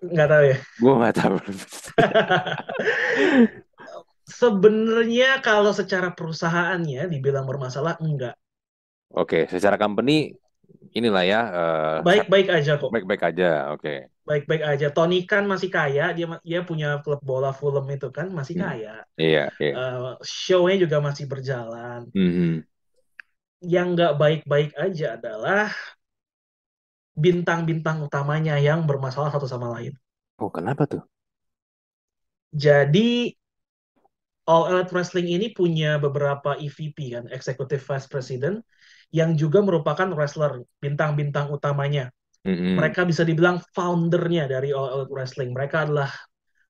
[0.02, 0.56] Nggak tahu ya.
[0.80, 1.36] gue nggak tahu.
[4.22, 8.34] Sebenarnya kalau secara perusahaannya dibilang bermasalah, enggak.
[9.12, 10.32] Oke, secara company
[10.96, 12.90] inilah ya eh, Baik-baik aja kok.
[12.92, 13.44] baik-baik aja.
[13.74, 13.90] Oke.
[14.22, 14.86] Baik-baik aja.
[14.94, 18.64] Tony kan masih kaya, dia dia punya klub bola Fulham itu kan masih Hmm.
[18.64, 18.94] kaya.
[19.18, 19.74] Iya, iya.
[19.76, 22.06] Eh, show-nya juga masih berjalan.
[22.14, 22.64] Mhm.
[23.62, 25.70] Yang nggak baik-baik aja adalah
[27.24, 29.92] bintang-bintang utamanya yang bermasalah satu sama lain.
[30.42, 31.02] Oh, kenapa tuh?
[32.52, 33.32] Jadi
[34.52, 38.60] All Elite Wrestling ini punya beberapa EVP kan, Executive Vice President,
[39.08, 42.12] yang juga merupakan wrestler, bintang-bintang utamanya.
[42.44, 42.76] Mhm.
[42.76, 45.56] Mereka bisa dibilang foundernya dari All Elite Wrestling.
[45.56, 46.12] Mereka adalah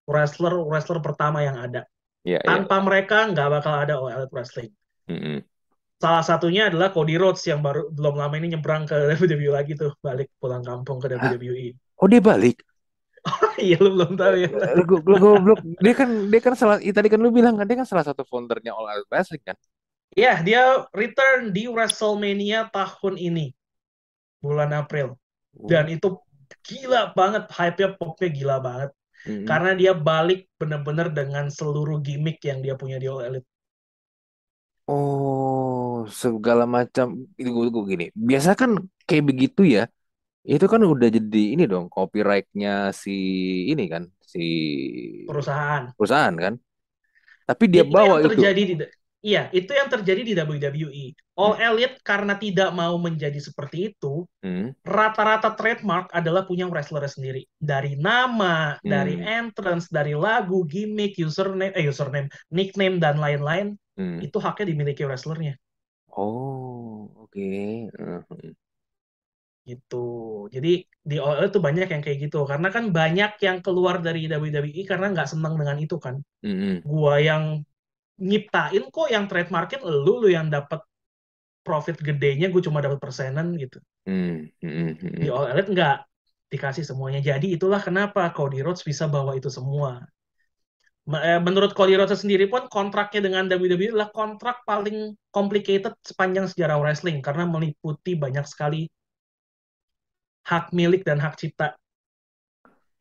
[0.07, 1.83] wrestler-wrestler pertama yang ada.
[2.23, 2.47] Iya, iya.
[2.47, 4.71] Tanpa mereka nggak bakal ada All Elite Wrestling.
[5.11, 5.43] Mhm.
[5.99, 9.95] Salah satunya adalah Cody Rhodes yang baru belum lama ini nyebrang ke WWE lagi tuh,
[9.99, 11.75] balik pulang kampung ke WWE.
[11.99, 12.63] Oh, dia balik.
[13.63, 14.49] Iya lu belum tahu ya.
[14.77, 15.59] Lu gu- lu goblok.
[15.85, 18.73] Dia kan dia kan salah tadi kan lu bilang kan dia kan salah satu foundernya
[18.77, 19.57] All Elite Wrestling kan.
[20.19, 20.63] Iya, dia
[21.01, 23.47] return di WrestleMania tahun ini,
[24.45, 25.09] bulan April.
[25.71, 26.09] Dan itu
[26.67, 28.91] gila banget, hype-nya popnya gila banget.
[29.27, 29.47] Mm-mm.
[29.49, 33.49] Karena dia balik bener-bener dengan seluruh gimmick yang dia punya di All Elite.
[34.91, 37.07] Oh, segala macam
[37.39, 38.05] itu gue gue gini.
[38.29, 38.71] Biasa kan
[39.09, 39.81] kayak begitu ya.
[40.43, 42.71] Itu kan udah jadi ini dong copyright-nya
[43.03, 43.11] si
[43.71, 44.03] ini kan
[44.33, 44.39] si
[45.27, 45.95] Perusahaan.
[45.97, 46.55] perusahaan kan.
[47.49, 48.43] Tapi dia itu bawa yang itu.
[48.43, 48.75] terjadi di
[49.23, 51.15] Iya, itu yang terjadi di WWE.
[51.39, 57.47] All Elite karena tidak mau menjadi seperti itu, Hmm, rata-rata trademark adalah punya wrestler sendiri.
[57.61, 59.23] Dari nama, dari Hmm.
[59.23, 64.19] entrance, dari lagu, gimmick, username, eh username, nickname dan lain-lain, hmm.
[64.25, 65.55] itu haknya dimiliki wrestlernya.
[66.17, 67.41] Oh, oke.
[67.99, 68.53] Hmm,
[69.63, 70.07] Gitu.
[70.51, 72.43] Jadi di Elite tuh banyak yang kayak gitu.
[72.47, 76.19] Karena kan banyak yang keluar dari WWE karena nggak senang dengan itu kan.
[76.43, 76.77] hmm, hmm.
[76.87, 77.63] Gua yang
[78.23, 80.79] nyiptain kok yang trademarkin lu lu yang dapat
[81.63, 85.31] profit gedenya gue cuma dapat persenan gitu Hmm, hmm, hmm, di.
[85.31, 85.97] All Elite nggak
[86.51, 90.03] dikasih semuanya jadi itulah kenapa Cody Rhodes bisa bawa itu semua
[91.23, 96.83] eh, menurut Cody Rhodes sendiri pun kontraknya dengan WWE adalah kontrak paling complicated sepanjang sejarah
[96.83, 98.91] wrestling karena meliputi banyak sekali
[100.51, 101.67] hak milik dan hak cipta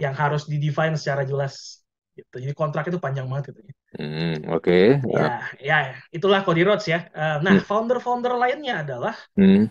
[0.02, 1.84] yang harus didefine secara jelas
[2.18, 3.62] gitu jadi kontrak itu panjang banget gitu
[3.98, 4.78] Hmm, oke.
[5.18, 5.28] Ya,
[5.68, 5.76] ya,
[6.16, 7.00] itulah Cody Rhodes ya.
[7.12, 7.66] Eh, nah, Hmm.
[7.68, 9.66] founder-founder lainnya adalah Hmm.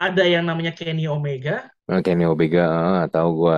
[0.00, 2.62] ada yang namanya Kenny Omega, Oh, Kenny Omega,
[3.02, 3.56] ah, tahu gua.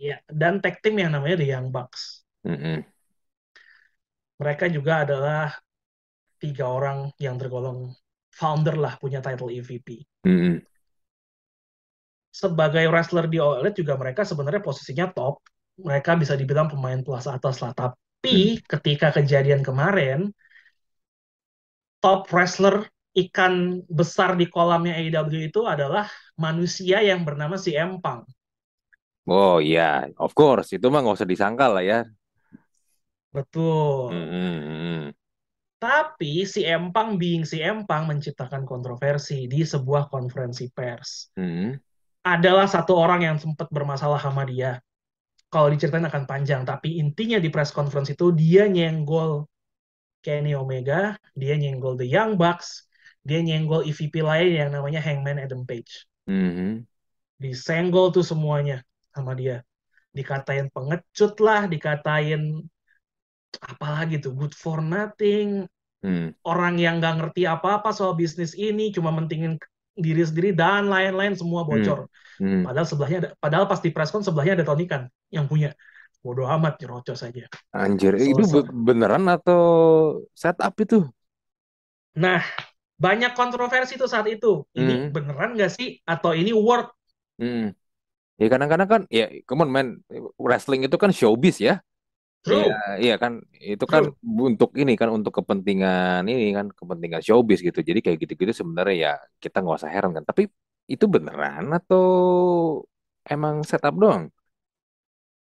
[0.00, 2.24] ya, dan tag team yang namanya The Young Bucks.
[2.44, 2.80] Hmm, hmm.
[4.40, 5.46] Mereka juga adalah
[6.42, 7.80] tiga orang yang tergolong
[8.38, 9.88] founder lah punya title EVP.
[10.24, 10.66] Hmm, hmm.
[12.36, 15.40] Sebagai wrestler di All Elite juga mereka sebenarnya posisinya top.
[15.80, 17.72] Mereka bisa dibilang pemain kelas atas lah.
[17.72, 20.28] Tapi ketika kejadian kemarin,
[22.04, 22.84] top wrestler
[23.16, 26.04] ikan besar di kolamnya AEW itu adalah
[26.36, 28.28] manusia yang bernama si Empang.
[29.24, 30.76] Oh iya, of course.
[30.76, 32.04] Itu mah nggak usah disangkal lah ya.
[33.32, 34.12] Betul.
[34.12, 35.02] Hmm, hmm, hmm.
[35.76, 41.32] Tapi si Empang being si Empang menciptakan kontroversi di sebuah konferensi pers.
[41.36, 41.76] Hmm.
[42.26, 44.82] Adalah satu orang yang sempat bermasalah sama dia.
[45.46, 49.46] Kalau diceritain akan panjang, tapi intinya di press conference itu dia nyenggol
[50.26, 52.90] Kenny Omega, dia nyenggol The Young Bucks,
[53.22, 56.10] dia nyenggol EVP lain yang namanya Hangman Adam Page.
[56.26, 56.82] Hmm.
[57.38, 58.82] Disenggol tuh semuanya
[59.14, 59.62] sama dia.
[60.10, 62.66] Dikatain pengecut lah, dikatain
[63.62, 65.70] apalagi tuh, good for nothing,
[66.04, 66.30] Hmm.
[66.46, 69.58] orang yang nggak ngerti apa-apa soal bisnis ini, cuma mentingin
[69.96, 72.06] diri sendiri dan lain-lain semua bocor.
[72.38, 72.62] Hmm.
[72.64, 75.72] Padahal sebelahnya ada, padahal pas di preskon sebelahnya ada Tony Khan yang punya.
[76.24, 77.46] Bodoh amat nyerocos aja.
[77.82, 78.52] Anjir, itu Selesai.
[78.52, 79.62] be- beneran atau
[80.42, 80.98] setup itu?
[82.22, 82.40] Nah,
[83.04, 84.64] banyak kontroversi tuh saat itu.
[84.80, 85.12] Ini Hmm.
[85.14, 85.88] beneran nggak sih?
[86.12, 86.88] Atau ini work?
[87.38, 87.76] Hmm.
[88.40, 89.88] Ya kadang-kadang kan, ya come on man,
[90.40, 91.80] wrestling itu kan showbiz ya.
[92.46, 92.62] True.
[92.62, 97.82] Iya, iya kan, itu kan untuk ini kan untuk kepentingan ini kan kepentingan showbiz gitu.
[97.82, 100.22] Jadi kayak gitu-gitu sebenarnya ya kita nggak usah heran kan.
[100.22, 100.46] Tapi
[100.86, 102.06] itu beneran atau
[103.26, 104.30] emang setup doang?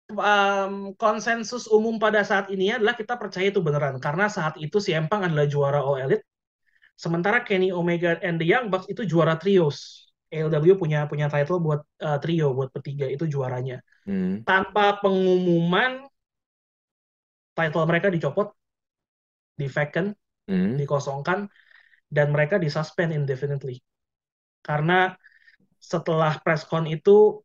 [0.09, 4.01] Um, konsensus umum pada saat ini adalah kita percaya itu beneran.
[4.01, 6.25] Karena saat itu si Empang adalah juara All Elite.
[6.97, 10.09] Sementara Kenny Omega and the Young Bucks itu juara trios.
[10.33, 13.85] AEW punya punya title buat uh, trio buat bertiga itu juaranya.
[14.09, 14.41] Hmm.
[14.41, 16.01] Tanpa pengumuman
[17.57, 18.47] title mereka dicopot,
[19.59, 20.09] di vacant,
[20.47, 20.77] Hmm.
[20.79, 21.39] dikosongkan,
[22.15, 23.77] dan mereka disuspend indefinitely.
[24.65, 25.13] Karena
[25.79, 27.41] setelah presscon itu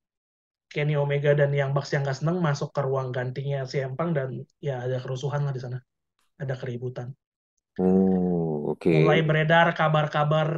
[0.73, 4.29] Kenny Omega dan Young Bucks yang gak seneng masuk ke ruang gantinya si Empang dan
[4.67, 5.79] ya ada kerusuhan lah di sana.
[6.43, 7.09] Ada keributan.
[7.79, 8.95] Oh, oke.
[8.95, 10.49] Mulai beredar kabar-kabar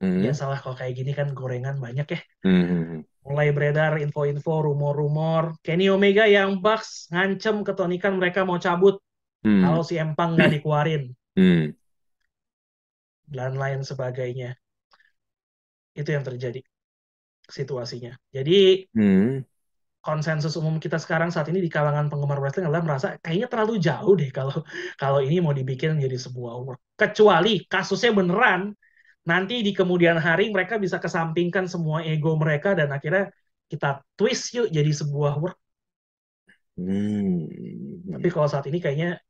[0.00, 0.20] Hmm.
[0.20, 2.18] biasalah kalau kayak gini kan gorengan banyak ya.
[2.42, 3.02] Hmm.
[3.26, 5.58] Mulai beredar info-info, rumor-rumor.
[5.64, 8.98] Kenny Omega yang Bucks ngancem ke Tony Khan mereka mau cabut
[9.46, 9.62] Hmm.
[9.62, 11.78] kalau si Empang nggak dikeluarin Hmm.
[13.28, 14.56] dan lain sebagainya.
[15.94, 16.60] Itu yang terjadi
[17.48, 18.12] situasinya.
[18.34, 19.42] Jadi Hmm.
[19.98, 24.14] konsensus umum kita sekarang saat ini di kalangan penggemar wrestling adalah merasa kayaknya terlalu jauh
[24.16, 24.56] deh kalau
[24.96, 26.80] kalau ini mau dibikin menjadi sebuah work.
[26.96, 28.72] Kecuali kasusnya beneran,
[29.28, 33.28] nanti di kemudian hari mereka bisa kesampingkan semua ego mereka dan akhirnya
[33.68, 35.58] kita twist yuk jadi sebuah work.
[36.80, 37.44] Hmm.
[38.08, 39.20] Tapi kalau saat ini kayaknya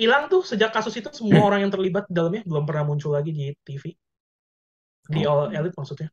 [0.00, 3.30] hilang tuh sejak kasus itu semua orang yang terlibat di dalamnya belum pernah muncul lagi
[3.36, 3.92] di TV.
[5.12, 6.08] Di All Elite maksudnya.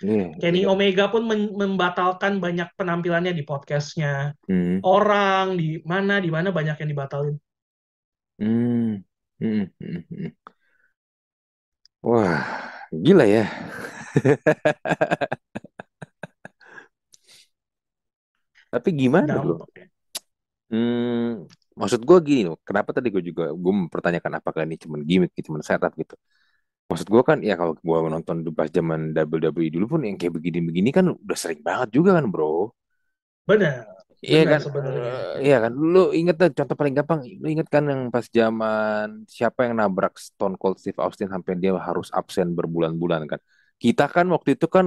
[0.00, 0.72] Iya, Kenny iya.
[0.72, 4.32] Omega pun membatalkan banyak penampilannya di podcastnya.
[4.48, 4.80] Hmm.
[4.80, 7.36] Orang di mana di mana banyak yang dibatalin.
[8.40, 9.04] Hmm.
[9.36, 9.68] Hmm.
[9.76, 10.02] Hmm.
[10.08, 10.32] Hmm.
[12.00, 13.44] Wah, gila ya.
[18.70, 19.38] Tapi gimana?
[19.38, 19.86] Dampak ya.
[20.70, 25.34] Hmm, maksud gue gini loh, kenapa tadi gue juga gue mempertanyakan apakah ini cuma gimmick,
[25.42, 26.14] cuma setup gitu.
[26.86, 30.34] Maksud gue kan, ya kalau gue nonton dulu pas zaman WWE dulu pun yang kayak
[30.38, 32.70] begini-begini kan udah sering banget juga kan, bro.
[33.50, 33.86] Benar,
[34.20, 35.12] Iya kan, sebenarnya.
[35.40, 35.72] Eh, iya kan.
[35.72, 40.14] Lu inget tuh contoh paling gampang, lu inget kan yang pas zaman siapa yang nabrak
[40.20, 43.40] Stone Cold Steve Austin sampai dia harus absen berbulan-bulan kan.
[43.80, 44.86] Kita kan waktu itu kan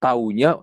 [0.00, 0.56] taunya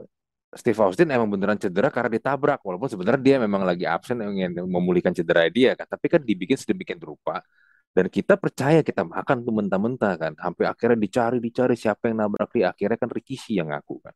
[0.57, 5.13] Steve Austin emang beneran cedera karena ditabrak, walaupun sebenarnya dia memang lagi absen ingin memulihkan
[5.13, 5.85] cedera dia kan.
[5.85, 7.45] Tapi kan dibikin sedemikian rupa
[7.93, 10.33] dan kita percaya kita makan tuh mentah-mentah kan.
[10.33, 12.73] Sampai akhirnya dicari dicari siapa yang nabrak dia.
[12.73, 14.15] Akhirnya kan Rikishi yang ngaku kan.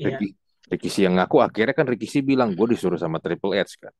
[0.00, 0.28] Iya, Ricky,
[0.70, 3.94] Rikishi yang ngaku akhirnya kan Rikishi bilang gue disuruh sama Triple H kan.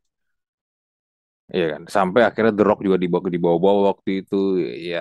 [1.54, 1.82] Iya kan.
[1.96, 4.36] Sampai akhirnya The Rock juga dibawa dibawa-bawa waktu itu
[4.90, 4.98] ya.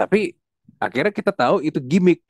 [0.00, 0.18] Tapi
[0.80, 2.20] akhirnya kita tahu itu gimmick.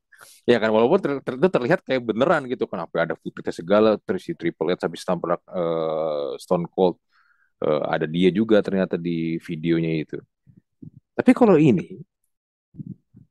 [0.50, 4.22] Ya kan walaupun ter, ter, terlihat kayak beneran gitu kan apa ada footage segala terus
[4.26, 6.96] si Triple H habis tabrak eh, Stone Cold
[7.58, 10.16] Eh, ada dia juga ternyata di videonya itu.
[11.16, 11.98] Tapi kalau ini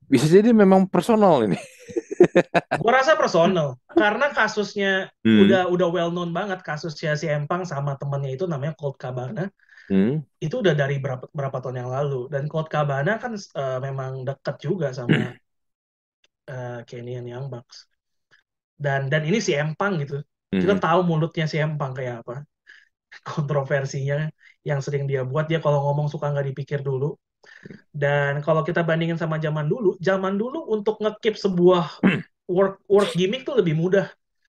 [0.08, 1.60] bisa jadi memang personal ini.
[2.82, 3.68] gua rasa personal.
[4.00, 4.88] Karena kasusnya
[5.26, 5.42] Hmm.
[5.44, 9.44] udah udah well known banget kasusnya si Empang sama temannya itu namanya Colt Cabana.
[9.90, 10.28] Hmm.
[10.46, 12.16] itu udah dari berapa berapa tahun yang lalu.
[12.34, 15.34] Dan Colt Cabana kan eh, memang dekat juga sama
[16.48, 17.88] eh, Kenny and Young Bucks.
[18.78, 20.22] Dan dan ini si Empang gitu.
[20.62, 20.82] Kita Hmm.
[20.86, 22.36] tahu mulutnya si Empang kayak apa.
[23.30, 24.16] Kontroversinya
[24.70, 25.46] yang sering dia buat.
[25.52, 27.18] Dia kalau ngomong suka nggak dipikir dulu
[27.94, 31.98] dan kalau kita bandingin sama zaman dulu zaman dulu untuk ngekip sebuah
[32.56, 34.06] work work gimmick tuh lebih mudah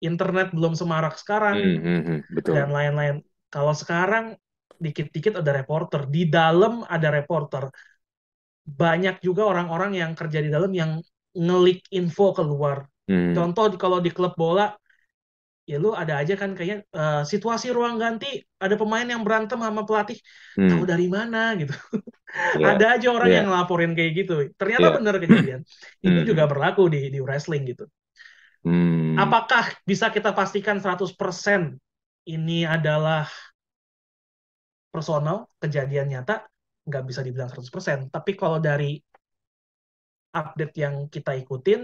[0.03, 2.19] internet belum semarak sekarang Hmm, hmm.
[2.35, 2.55] Betul.
[2.55, 3.15] dan lain-lain
[3.49, 4.35] kalau sekarang
[4.79, 7.67] dikit-dikit ada reporter di dalam ada reporter
[8.63, 11.01] banyak juga orang-orang yang kerja di dalam yang
[11.33, 13.33] ngelik info keluar Hmm.
[13.33, 14.77] contoh kalau di klub bola
[15.69, 18.25] ya lu ada aja kan kayaknya eh, situasi ruang ganti
[18.63, 20.17] ada pemain yang berantem sama pelatih
[20.69, 20.89] tahu Hmm.
[20.91, 21.73] dari mana gitu
[22.61, 22.67] Ya.
[22.73, 23.35] ada aja orang ya.
[23.41, 24.95] yang ngelaporin kayak gitu ternyata Ya.
[24.97, 25.61] benar kejadian
[26.05, 26.29] itu Hmm.
[26.29, 27.83] juga berlaku di di wrestling gitu
[28.63, 29.17] Hmm.
[29.19, 31.77] apakah bisa kita pastikan 100%
[32.29, 33.27] ini adalah
[34.93, 36.35] personal kejadian nyata
[36.87, 38.97] nggak bisa dibilang 100% tapi kalau dari
[40.39, 41.81] update yang kita ikutin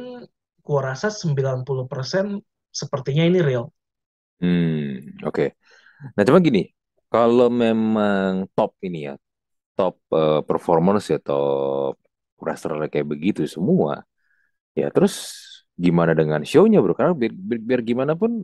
[0.66, 2.26] gua rasa 90%
[2.80, 3.66] sepertinya ini real
[4.44, 5.16] Hmm.
[5.24, 5.56] Oke.
[6.16, 6.68] Nah, cuma gini,
[7.08, 9.14] kalau memang top ini ya,
[9.78, 11.96] top eh, performance ya, top
[12.44, 14.04] wrestler kayak begitu semua,
[14.76, 15.14] ya terus
[15.76, 16.94] gimana dengan show-nya bro?
[16.96, 18.44] Karena biar, biar, biar gimana pun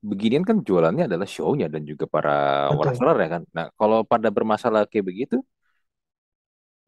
[0.00, 3.42] beginian kan jualannya adalah show-nya dan juga para betul wrestler ya kan.
[3.56, 5.36] Nah, kalau pada bermasalah kayak begitu,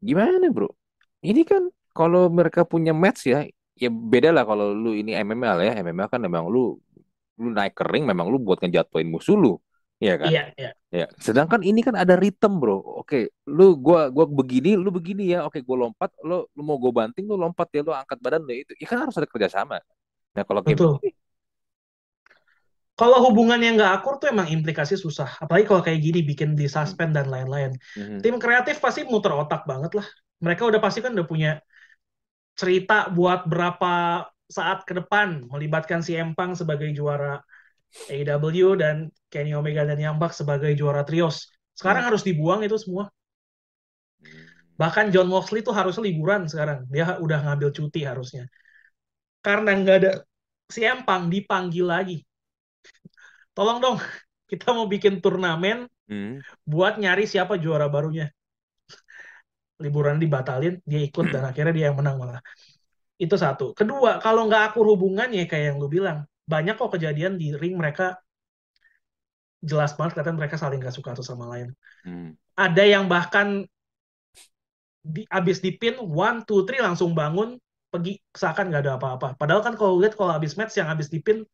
[0.01, 0.69] gimana bro?
[1.23, 3.45] Ini kan kalau mereka punya match ya,
[3.81, 5.73] ya beda lah kalau lu ini MMA lah ya.
[5.83, 6.59] MMA kan memang lu
[7.41, 9.49] lu naik ke ring memang lu buat ngejatuhin musuh lu,
[10.01, 10.27] ya kan?
[10.27, 12.77] iya iya Ya, sedangkan ini kan ada rhythm, bro.
[13.01, 13.17] Oke,
[13.49, 15.37] lu gua gua begini, lu begini ya.
[15.47, 18.53] Oke, gua lompat, lu lu mau gua banting, lu lompat ya, lu angkat badan lu
[18.61, 18.73] itu.
[18.81, 19.77] Ya kan harus ada kerjasama.
[20.35, 21.09] Nah, kalau kayak betul begini,
[22.99, 27.11] kalau hubungannya nggak akur tuh emang implikasi susah apalagi kalau kayak gini bikin di suspend
[27.17, 30.07] dan lain-lain mhm, tim kreatif pasti muter otak banget lah
[30.45, 31.49] mereka udah pasti kan udah punya
[32.53, 37.41] cerita buat berapa saat ke depan melibatkan si Empang sebagai juara
[38.09, 41.49] AEW dan Kenny Omega dan Young Bucks sebagai juara trios.
[41.73, 43.09] Sekarang hmm, harus dibuang itu semua.
[44.21, 44.45] Hmm,
[44.77, 46.85] bahkan John Moxley tuh harusnya liburan sekarang.
[46.89, 48.45] Dia udah ngambil cuti harusnya.
[49.41, 50.11] Karena nggak ada
[50.69, 52.17] si Empang dipanggil lagi.
[53.53, 53.97] Tolong dong
[54.51, 58.29] kita mau bikin turnamen hmm, buat nyari siapa juara barunya
[59.83, 62.39] liburan dibatalin dia ikut dan akhirnya dia yang menang malah.
[63.19, 63.75] Itu satu.
[63.75, 68.19] Kedua kalau nggak akur hubungannya kayak yang lu bilang banyak kok kejadian di ring mereka
[69.63, 71.71] jelas banget kelihatan mereka saling gak suka satu sama lain.
[72.03, 73.63] Hmm, ada yang bahkan
[75.03, 77.55] di, abis dipin one two three langsung bangun
[77.87, 79.27] pergi seakan nggak ada apa-apa.
[79.39, 81.47] Padahal kan kalau lihat kalau abis match yang abis dipin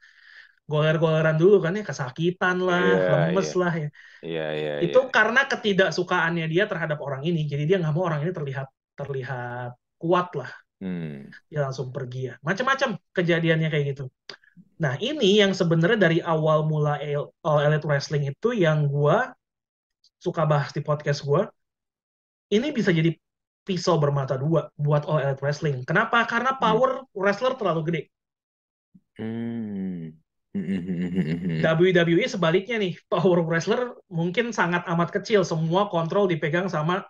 [0.70, 3.90] goler-goleran dulu kan ya kesakitan lah Iya, lemes iya, lah ya.
[4.22, 5.10] Iya, iya, itu iya.
[5.10, 10.30] karena ketidaksukaannya dia terhadap orang ini jadi dia nggak mau orang ini terlihat terlihat kuat
[10.38, 10.52] lah.
[10.80, 12.34] Hmm, dia langsung pergi ya.
[12.46, 14.06] Macam-macam kejadiannya kayak gitu.
[14.80, 19.34] Nah ini yang sebenarnya dari awal mula All All Elite Wrestling itu yang gua
[20.22, 21.50] suka bahas di podcast gua
[22.54, 23.12] ini bisa jadi
[23.68, 25.84] pisau bermata dua buat All Elite Wrestling.
[25.84, 26.24] Kenapa?
[26.30, 28.02] Karena hmm, power wrestler terlalu gede.
[29.20, 30.29] Hmm.
[30.54, 31.62] Hmm.
[31.62, 37.06] WWE sebaliknya nih, power wrestler mungkin sangat amat kecil, semua kontrol dipegang sama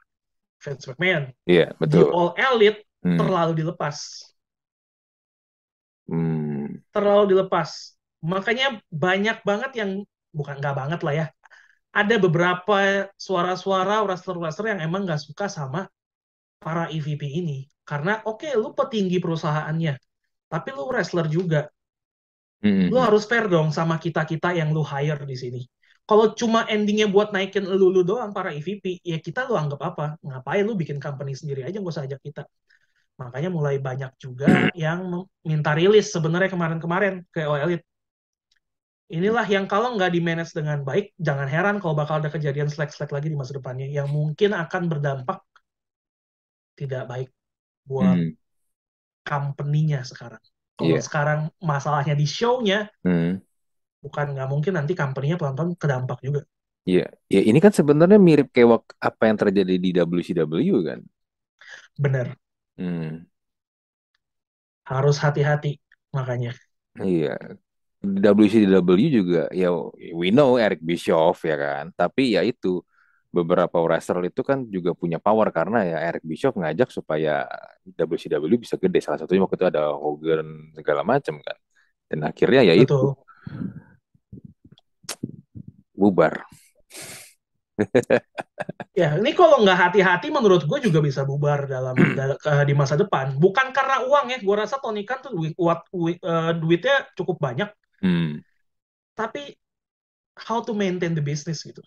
[0.64, 1.26] Vince McMahon.
[1.48, 2.12] Iya, Di betul.
[2.12, 3.16] All Elite Hmm.
[3.20, 3.98] terlalu dilepas,
[6.08, 6.82] Hmm.
[6.94, 7.96] terlalu dilepas.
[8.26, 9.92] Makanya banyak banget yang
[10.36, 11.26] bukan nggak banget lah ya.
[11.96, 15.90] Ada beberapa suara-suara wrestler-wrestler yang emang nggak suka sama
[16.62, 17.66] para EVP ini.
[17.88, 19.94] Karena oke, lu petinggi perusahaannya,
[20.52, 21.68] tapi lu wrestler juga.
[22.64, 22.90] Hmm.
[22.92, 25.62] Lu harus fair dong sama kita-kita yang lu hire di sini.
[26.10, 30.06] Kalau cuma endingnya buat naikin lu, lu doang para EVP, ya kita lu anggap apa?
[30.26, 32.44] Ngapain lu bikin company sendiri aja, nggak usah ajak kita.
[33.22, 37.86] Makanya mulai banyak juga yang minta rilis sebenarnya kemarin-kemarin ke Elite.
[39.18, 43.10] Inilah yang kalau nggak di manage dengan baik, jangan heran kalau bakal ada kejadian slack-slack
[43.16, 45.42] lagi di masa depannya yang mungkin akan berdampak
[46.80, 47.30] tidak baik
[47.90, 48.30] buat Hmm.
[49.30, 50.44] company-nya sekarang.
[50.80, 51.04] Kalau Iya.
[51.08, 51.40] sekarang
[51.72, 53.42] masalahnya di show-nya, Hmm.
[54.06, 56.42] bukan nggak mungkin nanti company-nya pelan-pelan kedampak juga.
[56.90, 57.02] Iya.
[57.34, 58.70] Ya ini kan sebenarnya mirip kayak
[59.08, 60.54] apa yang terjadi di WCW
[60.90, 61.00] kan.
[61.98, 62.38] Bener,
[62.78, 63.30] Hmm.
[64.92, 65.72] harus hati-hati
[66.16, 66.52] makanya.
[67.04, 67.30] Iya.
[68.38, 69.68] WCW juga ya
[70.20, 71.86] we know Eric Bischoff ya kan.
[72.00, 72.68] Tapi ya itu
[73.30, 77.46] beberapa wrestler itu kan juga punya power karena ya Eric Bischoff ngajak supaya
[77.86, 79.00] WCW bisa gede.
[79.06, 81.58] Salah satunya waktu itu ada Hogan segala macam kan.
[82.10, 83.14] Dan akhirnya ya itu
[85.94, 86.42] bubar.
[88.92, 93.00] Ya, ini kalau nggak hati-hati menurut gue juga bisa bubar dalam dal- ke- di masa
[93.00, 93.32] depan.
[93.40, 95.56] Bukan karena uang ya, gue rasa Tony Khan tuh duit,
[95.96, 97.72] wi- eh, duitnya cukup banyak,
[98.04, 98.44] Hmm.
[99.16, 99.56] tapi
[100.36, 101.80] how to maintain the business gitu.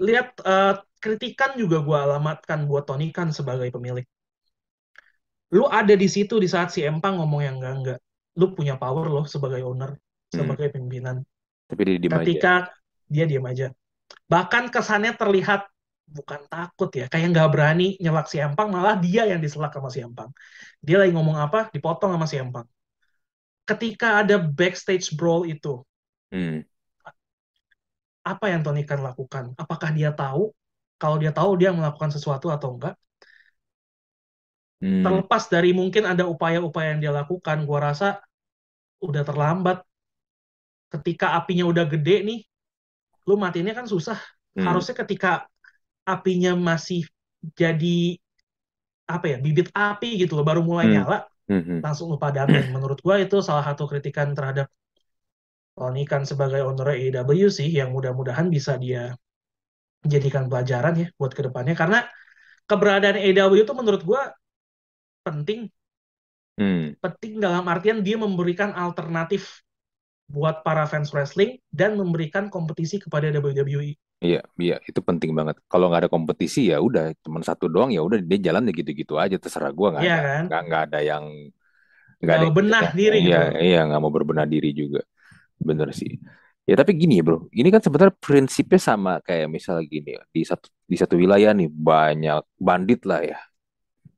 [0.00, 4.06] Lihat eh, kritikan juga gue alamatkan buat Tony Khan sebagai pemilik.
[5.54, 7.98] Lu ada di situ di saat si Empang ngomong yang enggak-enggak.
[8.36, 10.42] Lu punya power loh sebagai owner, Hmm.
[10.42, 11.22] sebagai pimpinan.
[11.70, 12.18] Tapi dia aja.
[12.20, 12.54] Ketika
[13.06, 13.70] dia diam aja.
[14.26, 15.66] Bahkan kesannya terlihat
[16.06, 20.02] bukan takut ya, kayak nggak berani nyelak si Empang, malah dia yang diselak sama si
[20.02, 20.30] Empang.
[20.82, 22.66] Dia lagi ngomong apa, dipotong sama si Empang.
[23.66, 25.82] Ketika ada backstage brawl itu,
[26.30, 26.66] Hmm.
[28.32, 29.44] Apa yang Tony Khan lakukan?
[29.62, 30.42] Apakah dia tahu?
[31.00, 32.94] Kalau dia tahu dia melakukan sesuatu atau enggak?
[34.80, 35.04] Hmm.
[35.04, 38.08] Terlepas dari mungkin ada upaya-upaya yang dia lakukan, gua rasa
[39.06, 39.78] udah terlambat.
[40.92, 42.38] Ketika apinya udah gede nih,
[43.28, 44.18] lu matiinnya kan susah.
[44.56, 44.66] Hmm.
[44.66, 45.46] Harusnya ketika
[46.06, 47.06] apinya masih
[47.60, 48.18] jadi
[49.06, 50.94] apa ya bibit api gitu loh baru mulai Hmm.
[50.94, 51.16] nyala
[51.48, 51.80] Hmm.
[51.84, 54.66] langsung lu padamin menurut gua itu salah satu kritikan terhadap
[55.76, 59.02] Tony Khan sebagai owner AEW sih yang mudah-mudahan bisa dia
[60.12, 61.98] jadikan pelajaran ya buat ke depannya karena
[62.70, 64.22] keberadaan AEW itu menurut gua
[65.24, 65.70] penting.
[66.58, 66.96] Hmm.
[67.04, 69.42] penting dalam artian dia memberikan alternatif
[70.36, 73.90] buat para fans wrestling dan memberikan kompetisi kepada WWE
[74.24, 75.56] Iya, iya, itu penting banget.
[75.70, 79.14] Kalau nggak ada kompetisi ya udah, cuma satu doang ya udah dia jalan ya gitu-gitu
[79.22, 80.44] aja terserah gua nggak Iya ada kan?
[80.66, 81.24] nggak ada yang
[82.22, 84.98] nggak ada yang benah kita diri gitu iya loh iya nggak mau berbenah diri juga
[85.60, 86.20] bener sih.
[86.66, 87.46] Ya tapi gini bro.
[87.54, 91.70] Ini kan sebenarnya prinsipnya sama kayak misalnya gini ya di satu di satu wilayah nih
[91.70, 93.38] banyak bandit lah ya.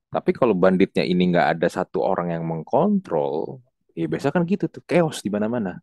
[0.08, 3.60] Tapi kalau banditnya ini nggak ada satu orang yang mengkontrol
[3.92, 5.76] ya biasa kan gitu tuh chaos di mana-mana.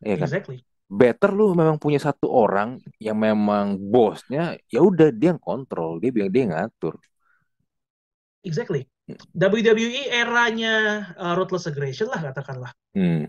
[0.00, 0.28] Iya kan?
[0.32, 0.64] Exactly.
[0.90, 6.08] Better lu memang punya satu orang yang memang bosnya ya udah dia yang kontrol dia
[6.08, 6.96] bilang dia yang ngatur.
[8.40, 8.88] Exactly.
[9.36, 12.72] WWE eranya uh, ruthless aggression lah katakanlah.
[12.96, 13.28] hmm.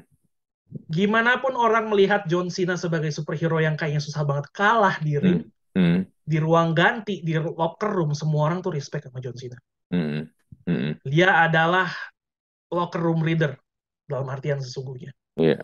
[0.91, 5.47] Gimana pun orang melihat John Cena sebagai superhero yang kayaknya susah banget kalah di ring,
[5.71, 6.03] Hmm.
[6.23, 9.59] di ruang ganti, di locker room, semua orang tuh respect sama John Cena.
[9.91, 10.27] Hmm.
[10.67, 10.99] Hmm.
[11.07, 11.91] Dia adalah
[12.71, 13.55] locker room leader
[14.07, 15.11] dalam artian sesungguhnya.
[15.39, 15.63] Iya.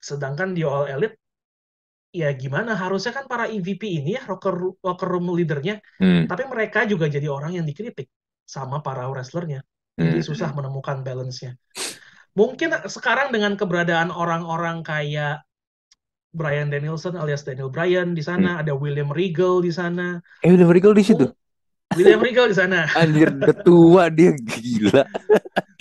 [0.00, 1.16] Sedangkan di All Elite,
[2.12, 2.76] ya gimana?
[2.76, 6.24] Harusnya kan para EVP ini ya locker, locker room leadernya, Hmm.
[6.24, 8.08] tapi mereka juga jadi orang yang dikritik
[8.44, 9.60] sama para wrestlernya.
[9.96, 10.28] Jadi Hmm.
[10.28, 11.56] susah menemukan balance-nya.
[12.36, 15.42] Mungkin sekarang dengan keberadaan orang-orang kayak
[16.36, 20.20] Brian Danielson alias Daniel Bryan di sana, ada William Regal di sana.
[20.44, 21.24] Eh udah Regal di situ.
[21.96, 22.86] William Regal di sana.
[23.00, 25.02] Anjir udah tua dia gila.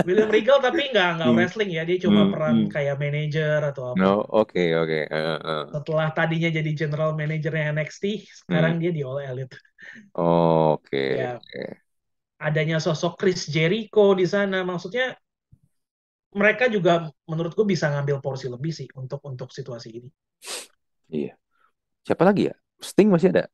[0.05, 1.37] William Regal tapi nggak nggak Hmm.
[1.37, 2.71] wrestling ya, dia cuma Hmm, peran hmm.
[2.73, 3.99] kayak manajer atau apa.
[4.03, 4.99] No, oke oke.
[5.11, 5.63] Eh, eh.
[5.73, 8.03] Setelah tadinya jadi general manajernya NXT,
[8.41, 9.55] sekarang dia di All Elite.
[10.13, 10.97] Oke.
[11.19, 11.85] Ya, oke.
[12.47, 15.15] adanya sosok Chris Jericho di sana, maksudnya
[16.35, 20.09] mereka juga menurut gue bisa ngambil porsi lebih sih untuk untuk situasi ini.
[21.07, 21.33] Iya.
[22.03, 22.55] Siapa lagi ya?
[22.83, 23.47] Sting masih ada?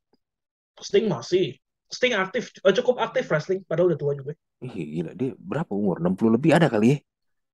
[0.82, 1.62] Sting masih.
[1.92, 4.32] Sting aktif, eh, cukup aktif wrestling, padahal udah tua juga.
[4.64, 6.00] Ih, gila dia berapa umur?
[6.00, 6.98] 60 lebih ada kali ya?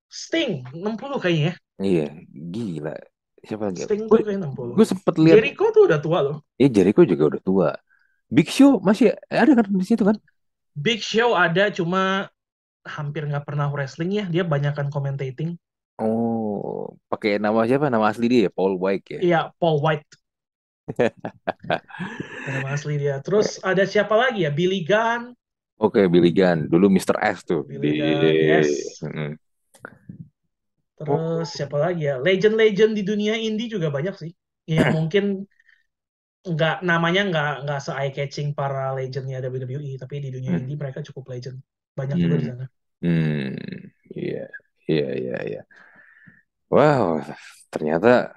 [0.08, 1.54] Sting 60 kayaknya ya.
[1.82, 2.96] Iya, gila.
[3.44, 3.84] Siapa lagi?
[3.84, 4.74] Sting Gue tuh kayak 60.
[4.78, 6.38] gue sempet lihat, Jericho tuh udah tua loh.
[6.62, 7.70] eh Jericho juga udah tua.
[8.30, 10.18] Big Show masih ada kan di situ kan?
[10.78, 12.30] Big Show ada cuma
[12.96, 14.26] hampir nggak pernah wrestling ya.
[14.34, 15.50] Dia banyakkan commentating.
[15.98, 17.86] Oh, pakai nama siapa?
[17.94, 19.22] Nama asli dia, Paul White ya.
[19.24, 20.08] Iya, Paul White.
[22.48, 23.16] Nama asli dia.
[23.26, 24.52] Terus ada siapa lagi ya?
[24.58, 25.24] Billy Gunn.
[25.86, 26.60] Oke, Billy Gunn.
[26.72, 27.18] Dulu Mr.
[27.22, 28.70] S tuh Billy di Gunn, yes.
[29.06, 29.38] Mm.
[30.98, 32.16] Terus siapa lagi ya?
[32.18, 34.32] Legend-legend di dunia indie juga banyak sih.
[34.66, 35.24] Yang mungkin
[36.52, 40.58] nggak namanya nggak nggak se eye catching para legendnya WWE, tapi di dunia Hmm.
[40.62, 41.58] indie mereka cukup legend.
[42.00, 42.50] Banyak juga di Hmm.
[42.50, 42.64] sana.
[43.02, 43.54] Hmm,
[44.18, 44.50] iya,
[44.89, 45.62] iya, iya, iya.
[46.68, 47.24] Wow,
[47.72, 48.36] ternyata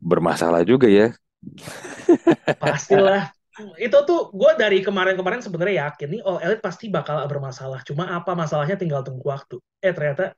[0.00, 1.12] bermasalah juga ya.
[2.62, 3.28] Pastilah.
[3.74, 7.82] Itu tuh gue dari kemarin-kemarin sebenarnya yakin nih All Elite pasti bakal bermasalah.
[7.82, 9.58] Cuma apa masalahnya tinggal tunggu waktu.
[9.82, 10.32] Eh ternyata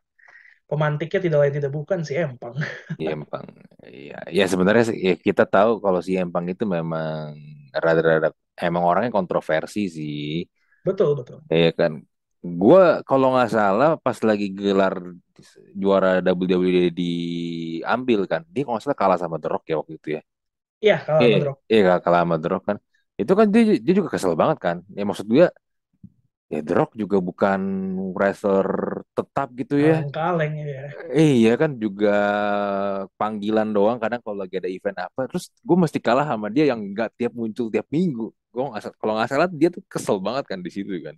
[0.70, 2.56] pemantiknya tidak lain tidak bukan si Empang.
[2.96, 3.46] Si Empang,
[3.88, 7.32] iya, ya sebenarnya ya kita tahu kalau si Empang itu memang
[7.72, 8.28] rada-rada
[8.60, 10.44] emang orangnya kontroversi sih,
[10.84, 11.40] Betul betul.
[11.48, 11.92] ya kan.
[12.40, 14.94] Gua kalau nggak salah pas lagi gelar
[15.82, 20.08] juara WWE diambil kan, dia kalau nggak salah kalah sama The Rock ya waktu itu
[20.16, 20.20] ya.
[20.84, 21.58] Iya kalau Iya, sama The Rock.
[21.72, 22.78] iya kalah sama The Rock kan.
[23.20, 24.76] Itu kan dia, dia juga kesel banget kan.
[24.98, 25.46] Ya maksud gue
[26.50, 27.60] ya The Rock juga bukan
[28.16, 28.68] wrestler
[29.16, 29.94] tetap gitu ya.
[29.94, 30.84] Kaleng-kaleng ya.
[31.20, 32.08] Iya kan juga
[33.18, 35.20] panggilan doang kadang kalau lagi ada event apa.
[35.30, 38.26] Terus gue mesti kalah sama dia yang nggak tiap muncul tiap minggu.
[38.52, 38.62] Gue
[39.00, 41.16] kalau nggak salah dia tuh kesel banget kan di situ kan.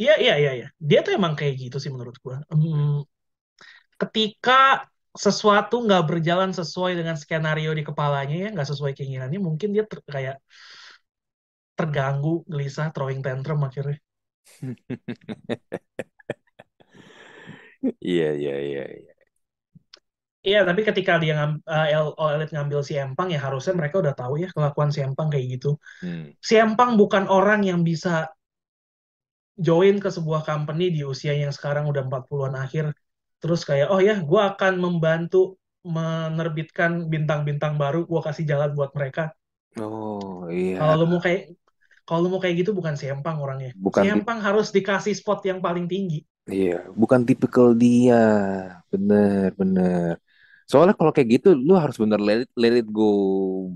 [0.00, 0.66] Iya iya iya iya.
[0.88, 2.34] Dia tuh emang kayak gitu sih menurut gue.
[2.52, 2.84] Hmm,
[4.00, 4.84] ketika
[5.16, 10.04] sesuatu nggak berjalan sesuai dengan skenario di kepalanya ya nggak sesuai keinginannya mungkin dia ter-
[10.04, 10.36] kayak
[11.78, 13.96] terganggu gelisah throwing tantrum akhirnya
[18.08, 18.82] Iya iya iya.
[18.98, 19.12] iya.
[20.48, 21.86] iya tapi ketika dia ngam, eh,
[22.20, 25.46] All Elite ngambil si Empang ya harusnya mereka udah tahu ya kelakuan si Empang kayak
[25.54, 25.68] gitu
[26.02, 26.30] Hmm.
[26.48, 28.10] si Empang bukan orang yang bisa
[29.58, 32.84] join ke sebuah company di usia yang sekarang udah 40-an akhir
[33.40, 39.32] terus kayak oh ya gue akan membantu menerbitkan bintang-bintang baru gue kasih jalan buat mereka
[39.78, 40.76] Oh iya.
[40.78, 41.40] Kalau lu mau kayak
[42.06, 43.70] kalau lu mau kayak gitu bukan si Empang orangnya.
[43.84, 46.18] Bukan Si tip- Empang harus dikasih spot yang paling tinggi.
[46.52, 48.14] Iya, bukan tipikal dia.
[48.92, 50.12] Bener, bener.
[50.70, 53.02] Soalnya kalau kayak gitu, lu harus bener let it, let it go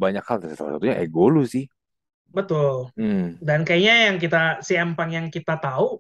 [0.03, 0.37] banyak hal.
[0.59, 1.65] Salah satunya ego lu sih.
[2.31, 2.91] Betul.
[2.95, 5.99] Hmm, Dan kayaknya yang kita si Empang yang kita tahu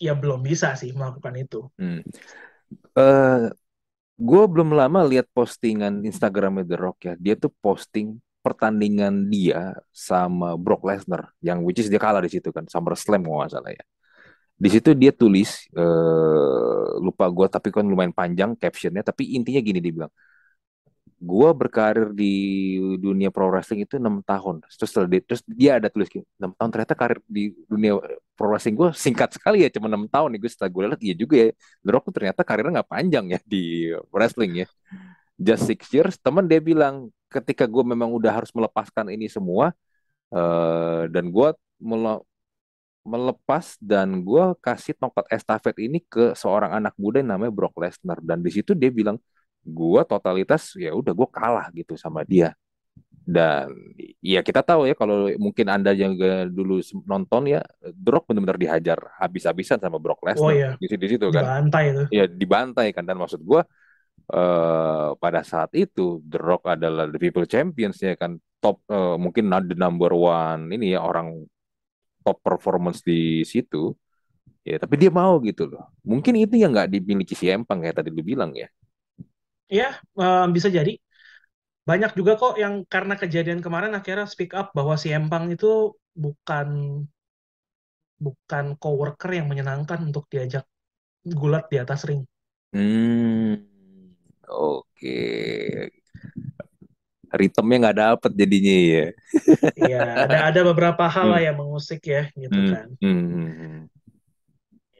[0.00, 1.60] ya belum bisa sih melakukan itu.
[1.76, 2.00] hmm.
[2.94, 3.46] Eh,
[4.20, 7.14] gue belum lama lihat postingan Instagramnya The Rock ya.
[7.16, 12.48] Dia tuh posting pertandingan dia sama Brock Lesnar, yang which is dia kalah di situ
[12.52, 13.84] kan, SummerSlam kalau nggak salah ya.
[14.60, 19.80] Di situ dia tulis, eh, lupa gue tapi kan lumayan panjang captionnya, tapi intinya gini
[19.80, 20.12] dia bilang.
[21.20, 22.32] Gua berkarir di
[22.96, 24.64] dunia pro wrestling itu enam tahun.
[24.64, 24.90] Terus
[25.28, 26.08] terus dia ada tulis
[26.40, 28.00] enam tahun ternyata karir di dunia
[28.32, 31.14] pro wrestling gue singkat sekali ya, cuma enam tahun nih gue setelah gue lihat iya
[31.14, 31.48] juga ya.
[31.84, 34.66] Tuh ternyata karirnya nggak panjang ya di wrestling ya.
[35.36, 36.16] Just six years.
[36.16, 39.76] Temen dia bilang ketika gue memang udah harus melepaskan ini semua
[40.32, 41.48] eh, dan gue
[41.80, 42.24] mele-
[43.04, 48.20] melepas dan gue kasih tongkat estafet ini ke seorang anak muda yang namanya Brock Lesnar
[48.20, 49.16] dan di situ dia bilang
[49.64, 52.56] gue totalitas ya udah gue kalah gitu sama dia.
[53.30, 53.70] Dan
[54.18, 56.18] ya kita tahu ya kalau mungkin anda yang
[56.50, 60.98] dulu nonton ya The Rock benar-benar dihajar habis-habisan sama Brock Oh Lesnar iya, di situ
[60.98, 61.44] di situ kan.
[61.46, 62.02] Dibantai itu.
[62.10, 63.04] ya dibantai kan.
[63.06, 63.62] Dan maksud gue
[64.30, 68.40] eh pada saat itu The Rock adalah the people champions ya kan.
[68.58, 71.46] Top eh, mungkin not the number one ini ya orang
[72.26, 73.94] top performance di situ.
[74.66, 75.86] Ya tapi dia mau gitu loh.
[76.02, 78.66] Mungkin itu yang nggak dimiliki si Empang kayak tadi lu bilang ya
[79.78, 79.86] Ya,
[80.22, 80.92] eh, bisa jadi.
[81.88, 85.66] Banyak juga kok yang karena kejadian kemarin akhirnya speak up bahwa si Empang itu
[86.24, 86.68] bukan
[88.24, 90.64] bukan coworker yang menyenangkan untuk diajak
[91.40, 92.22] gulat di atas ring.
[92.72, 93.54] hmm
[94.48, 95.16] oke
[97.30, 99.04] ritmenya nggak dapet jadinya ya
[99.78, 99.96] Iya,
[100.26, 101.46] ada ada beberapa hal lah Hmm.
[101.46, 102.70] yang mengusik ya, gitu hmm.
[102.70, 102.86] kan.
[103.02, 103.22] Hmm.
[103.30, 103.76] hmm, hmm.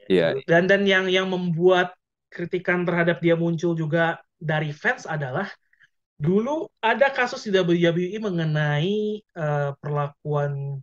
[0.09, 0.43] Iya.
[0.49, 1.95] Dan dan yang yang membuat
[2.31, 5.47] kritikan terhadap dia muncul juga dari fans adalah
[6.17, 10.81] dulu ada kasus di WWE mengenai eh, perlakuan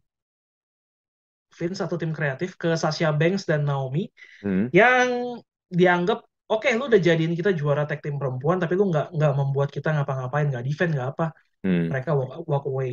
[1.59, 4.06] Vince atau tim kreatif ke Sasha Banks dan Naomi
[4.44, 4.70] Hmm.
[4.70, 9.32] yang dianggap oke lu udah jadiin kita juara tag team perempuan tapi lu nggak nggak
[9.34, 11.26] membuat kita ngapa-ngapain nggak defend nggak apa
[11.66, 11.90] Hmm.
[11.90, 12.92] mereka walk, walk away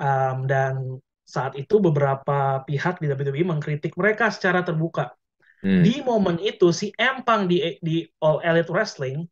[0.00, 5.12] Um, dan saat itu beberapa pihak di WWE mengkritik mereka secara terbuka
[5.60, 5.84] Hmm.
[5.84, 9.28] Di momen itu si Empang di di All Elite Wrestling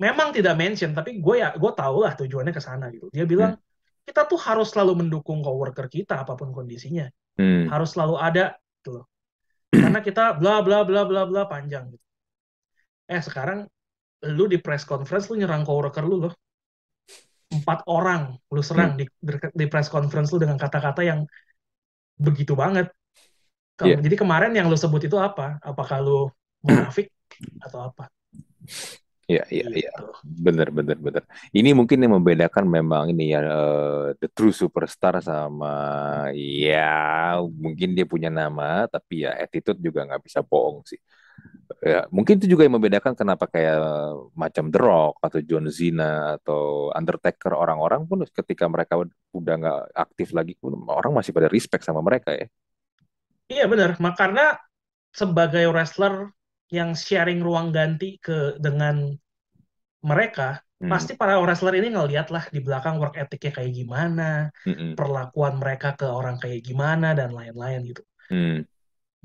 [0.00, 3.12] memang tidak mention, tapi gue ya gue tahu lah tujuannya ke sana gitu.
[3.12, 3.60] Dia bilang
[4.08, 7.68] kita tuh harus selalu mendukung coworker kita apa pun kondisinya, Hmm.
[7.68, 9.04] harus selalu ada gitu loh.
[9.70, 12.06] Karena kita bla bla bla bla bla panjang gitu.
[13.06, 13.68] Eh sekarang
[14.24, 16.34] lu di press conference lu nyerang coworker lu loh.
[17.50, 19.04] Empat orang lu serang di,
[19.52, 21.24] di press conference lu dengan kata-kata yang
[22.16, 22.92] begitu banget.
[23.80, 23.96] Iya.
[23.96, 25.56] Jadi kemarin yang lu sebut itu apa?
[25.64, 26.28] Apakah lu
[26.66, 27.08] munafik
[27.64, 28.12] atau apa?
[29.30, 29.90] Iya, iya, iya.
[29.94, 30.04] Gitu.
[30.26, 31.22] Bener, bener, bener.
[31.54, 35.74] Ini mungkin yang membedakan memang ini ya eh, the true superstar sama
[36.34, 40.98] ya mungkin dia punya nama tapi ya attitude juga nggak bisa bohong sih.
[41.80, 43.80] Ya, mungkin itu juga yang membedakan kenapa kayak
[44.36, 49.00] macam The Rock atau John Cena atau Undertaker orang-orang pun ketika mereka
[49.32, 52.46] udah nggak aktif lagi pun orang masih pada respect sama mereka ya.
[53.48, 54.60] Iya benar, karena
[55.10, 56.28] sebagai wrestler
[56.76, 58.96] yang sharing ruang ganti ke dengan
[60.10, 60.44] mereka,
[60.80, 64.22] Hmm, pasti para wrestler ini ngeliat lah di belakang work ethicnya kayak gimana,
[64.66, 68.02] mm-mm, perlakuan mereka ke orang kayak gimana dan lain-lain gitu.
[68.30, 68.62] hmm,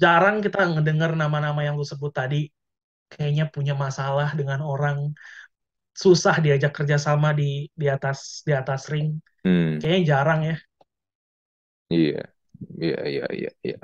[0.01, 2.51] Jarang kita ngedengar nama-nama yang lu sebut tadi
[3.13, 4.97] kayaknya punya masalah dengan orang,
[6.03, 9.07] susah diajak kerjasama di di atas di atas ring.
[9.45, 9.79] hmm.
[9.79, 10.55] Kayaknya jarang ya.
[11.93, 12.19] Iya,
[12.83, 13.77] iya, iya, iya, iya.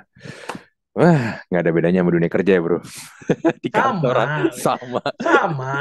[0.91, 2.79] Wah, nggak ada bedanya sama dunia kerja ya, bro.
[3.63, 5.03] Di kantoran Sama, sama.
[5.23, 5.75] sama.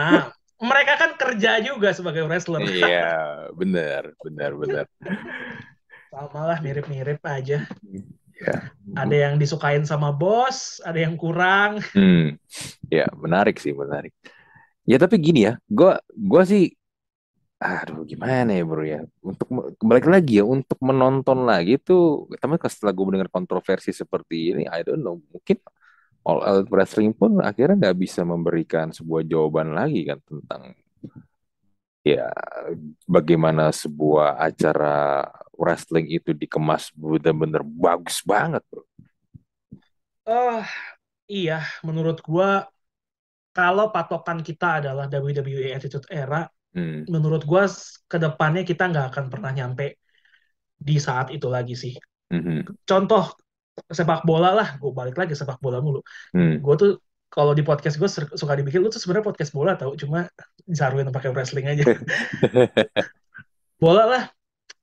[0.61, 2.63] Mereka kan kerja juga sebagai wrestler.
[2.63, 3.11] Iya,
[3.61, 4.85] benar, benar, benar.
[6.11, 7.67] Sama lah, mirip-mirip aja.
[8.41, 8.57] Ya,
[8.97, 11.83] Ada yang disukain sama bos, ada yang kurang.
[11.93, 12.39] hmm,
[12.89, 14.15] ya menarik sih, menarik.
[14.89, 16.73] Ya tapi gini ya, gua, gua sih,
[17.61, 19.47] aduh gimana ya bro ya, untuk
[19.77, 24.81] kembali lagi ya, untuk menonton lagi tuh, tapi setelah gue mendengar kontroversi seperti ini, I
[24.81, 25.61] don't know, mungkin
[26.25, 30.77] All Elite Wrestling pun akhirnya nggak bisa memberikan sebuah jawaban lagi kan tentang
[32.01, 32.33] ya
[33.05, 38.85] bagaimana sebuah acara wrestling itu dikemas benar-benar bagus banget bro.
[40.29, 40.65] Eh,
[41.29, 42.69] iya, menurut gua
[43.57, 49.07] kalau patokan kita adalah WWE Attitude Era, Hmm, menurut gua s- ke depannya kita nggak
[49.15, 49.85] akan pernah nyampe
[50.89, 51.95] di saat itu lagi sih.
[52.31, 53.25] mhm, Contoh
[53.91, 56.01] sepak bola lah, gue balik lagi sepak bola mulu.
[56.35, 56.91] hmm, Gue tuh
[57.33, 58.09] kalau di podcast gue
[58.41, 60.29] suka dibikin lu tuh sebenarnya podcast bola tau, cuma
[60.69, 61.85] disaruin pakai wrestling aja.
[63.81, 64.23] Bola lah,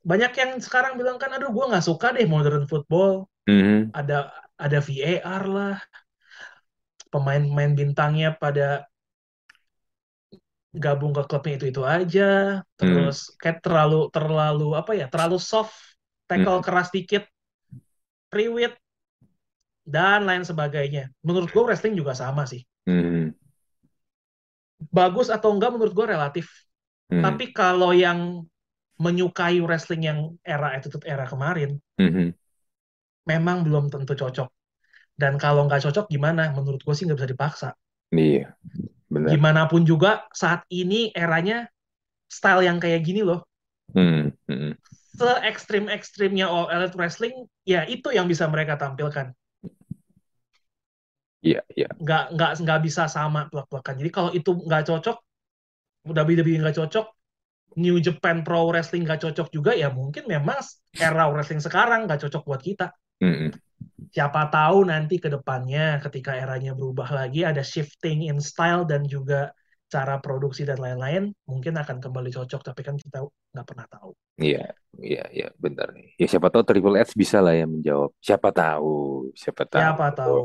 [0.05, 3.27] banyak yang sekarang bilang kan, aduh gue nggak suka deh modern football.
[3.47, 4.29] mhm, Ada
[4.59, 5.75] ada VAR lah,
[7.13, 8.87] pemain-pemain bintangnya pada
[10.75, 12.23] gabung ke klubnya itu itu aja,
[12.79, 15.75] terus kayak terlalu terlalu apa ya, terlalu soft,
[16.29, 17.23] tackle keras dikit,
[18.29, 18.77] priwit
[19.95, 21.03] dan lain sebagainya.
[21.25, 22.61] Menurut gue wrestling juga sama sih.
[22.85, 23.35] mhm,
[24.97, 26.45] Bagus atau enggak menurut gue relatif.
[27.09, 28.45] mhm, Tapi kalau yang
[29.01, 32.33] menyukai wrestling yang era attitude era kemarin, mhm.
[33.31, 34.47] memang belum tentu cocok.
[35.21, 36.43] Dan kalau nggak cocok gimana?
[36.57, 37.69] Menurut gue sih nggak bisa dipaksa.
[38.11, 38.57] Iya,
[39.07, 39.31] benar.
[39.35, 41.67] Gimana pun juga saat ini eranya
[42.27, 43.43] style yang kayak gini loh.
[43.95, 44.75] Hmm, hmm,
[45.17, 49.33] Se ekstrim ekstrimnya All Elite Wrestling, ya itu yang bisa mereka tampilkan.
[51.41, 51.87] Iya, iya.
[51.97, 53.95] Nggak nggak nggak bisa sama plak-plakan.
[53.97, 55.17] Jadi kalau itu nggak cocok,
[56.05, 57.05] WWE nggak cocok,
[57.77, 60.57] New Japan Pro Wrestling nggak cocok juga, ya mungkin memang
[60.97, 62.93] era wrestling sekarang nggak cocok buat kita.
[63.21, 63.49] Hmm,
[64.15, 69.51] siapa tahu nanti ke depannya ketika eranya berubah lagi ada shifting in style dan juga
[69.93, 73.17] cara produksi dan lain-lain mungkin akan kembali cocok tapi kan kita
[73.53, 74.11] nggak pernah tahu.
[74.43, 74.59] Iya,
[75.09, 76.05] iya, iya, benar nih.
[76.21, 78.09] Ya siapa tahu Triple H bisa lah ya menjawab.
[78.27, 78.87] Siapa tahu,
[79.41, 79.91] siapa tahu.
[79.91, 80.39] Siapa tahu.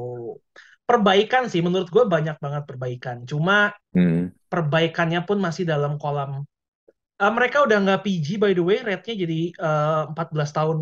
[0.88, 3.16] Perbaikan sih menurut gue banyak banget perbaikan.
[3.30, 6.44] Cuma Hmm, perbaikannya pun masih dalam kolam.
[7.22, 10.78] Eh, mereka udah nggak PG by the way, rate-nya jadi eh, 14 tahun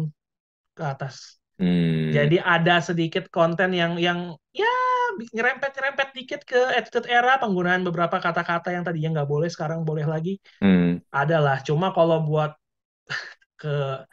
[0.78, 1.39] ke atas.
[1.60, 4.72] Hmm, Jadi ada sedikit konten yang yang ya
[5.36, 10.40] nyerempet-nyerempet dikit ke attitude era penggunaan beberapa kata-kata yang tadinya nggak boleh sekarang boleh lagi.
[10.62, 11.04] hmm.
[11.12, 12.54] Adalah cuma kalau buat
[13.60, 14.06] ke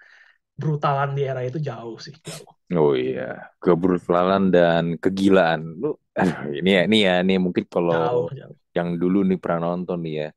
[0.57, 2.49] brutalan di era itu jauh sih jauh.
[2.75, 5.61] Oh iya, kebrutalan dan kegilaan.
[5.79, 8.55] Lu, aduh, ini ya, ini ya, ini mungkin kalau Jauh, jauh.
[8.75, 10.29] yang dulu nih pernah nonton nih ya.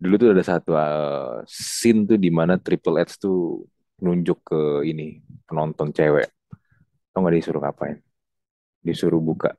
[0.00, 3.66] Dulu tuh ada satu uh, scene tuh di mana Triple H tuh
[4.00, 6.37] nunjuk ke ini penonton cewek.
[7.18, 7.98] Tau nggak disuruh ngapain?
[8.78, 9.58] Disuruh buka.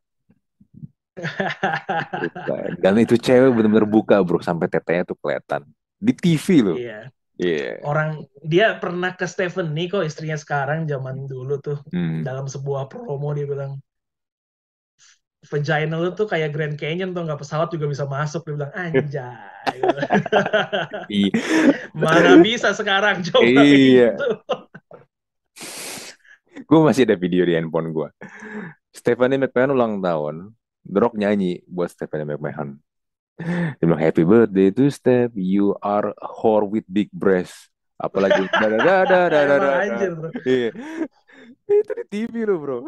[2.23, 2.55] buka.
[2.79, 5.67] Dan itu cewek bener-bener buka bro sampai tetenya tuh kelihatan
[5.99, 6.79] di TV loh.
[6.79, 7.11] Iya.
[7.35, 7.83] Iya.
[7.83, 12.23] Orang dia pernah ke Stephanie kok istrinya sekarang zaman dulu tuh Hmm.
[12.23, 13.83] dalam sebuah promo dia bilang
[15.43, 19.79] vagina lu tuh kayak Grand Canyon tuh nggak pesawat juga bisa masuk dia bilang anjay
[21.11, 21.31] Iya.
[21.91, 24.15] mana bisa sekarang coba Iya.
[24.15, 24.27] gitu
[26.65, 28.09] Gue masih ada video di handphone gue.
[28.89, 30.35] Stephanie McMahon ulang tahun.
[30.83, 32.81] The Rock nyanyi buat Stephanie McMahon.
[33.39, 35.31] Dia bilang happy birthday to Steph.
[35.37, 37.71] You are a whore with big breasts.
[37.95, 39.71] Apalagi da da da da da da
[40.43, 40.71] Iya.
[41.69, 42.79] Itu di TV loh bro.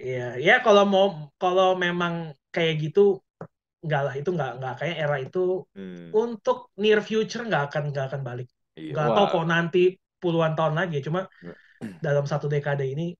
[0.00, 1.06] Iya, ya kalau mau
[1.36, 3.20] kalau memang kayak gitu
[3.80, 6.08] nggak lah itu nggak nggak kayak era itu Hmm.
[6.12, 8.48] untuk near future nggak akan nggak akan balik.
[8.76, 8.92] Iya.
[8.96, 9.84] Nggak tahu kok nanti
[10.20, 11.00] puluhan tahun lagi.
[11.00, 11.26] Cuma
[12.04, 13.16] dalam satu dekade ini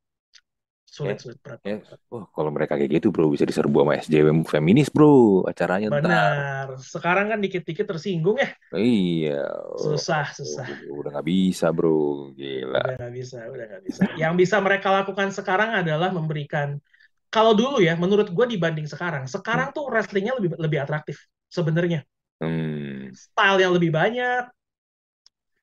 [0.91, 1.63] sulit sulit berat.
[1.63, 1.79] Ya,
[2.11, 6.03] wah kalau mereka kayak gitu bro bisa diserbu sama SJW feminis bro acaranya ntar.
[6.03, 6.67] Benar.
[6.83, 8.51] Sekarang kan dikit-dikit tersinggung ya.
[8.75, 9.47] Iya.
[9.79, 10.67] Susah, susah.
[10.91, 12.83] Udah nggak bisa bro, gila.
[12.83, 14.01] Udah nggak bisa, udah nggak bisa.
[14.19, 16.83] Yang bisa mereka lakukan sekarang adalah memberikan.
[17.31, 22.03] Kalau dulu ya, menurut gue dibanding sekarang, sekarang tuh wrestlingnya lebih lebih atraktif sebenarnya.
[22.43, 23.15] Hmm.
[23.15, 24.51] Style yang lebih banyak,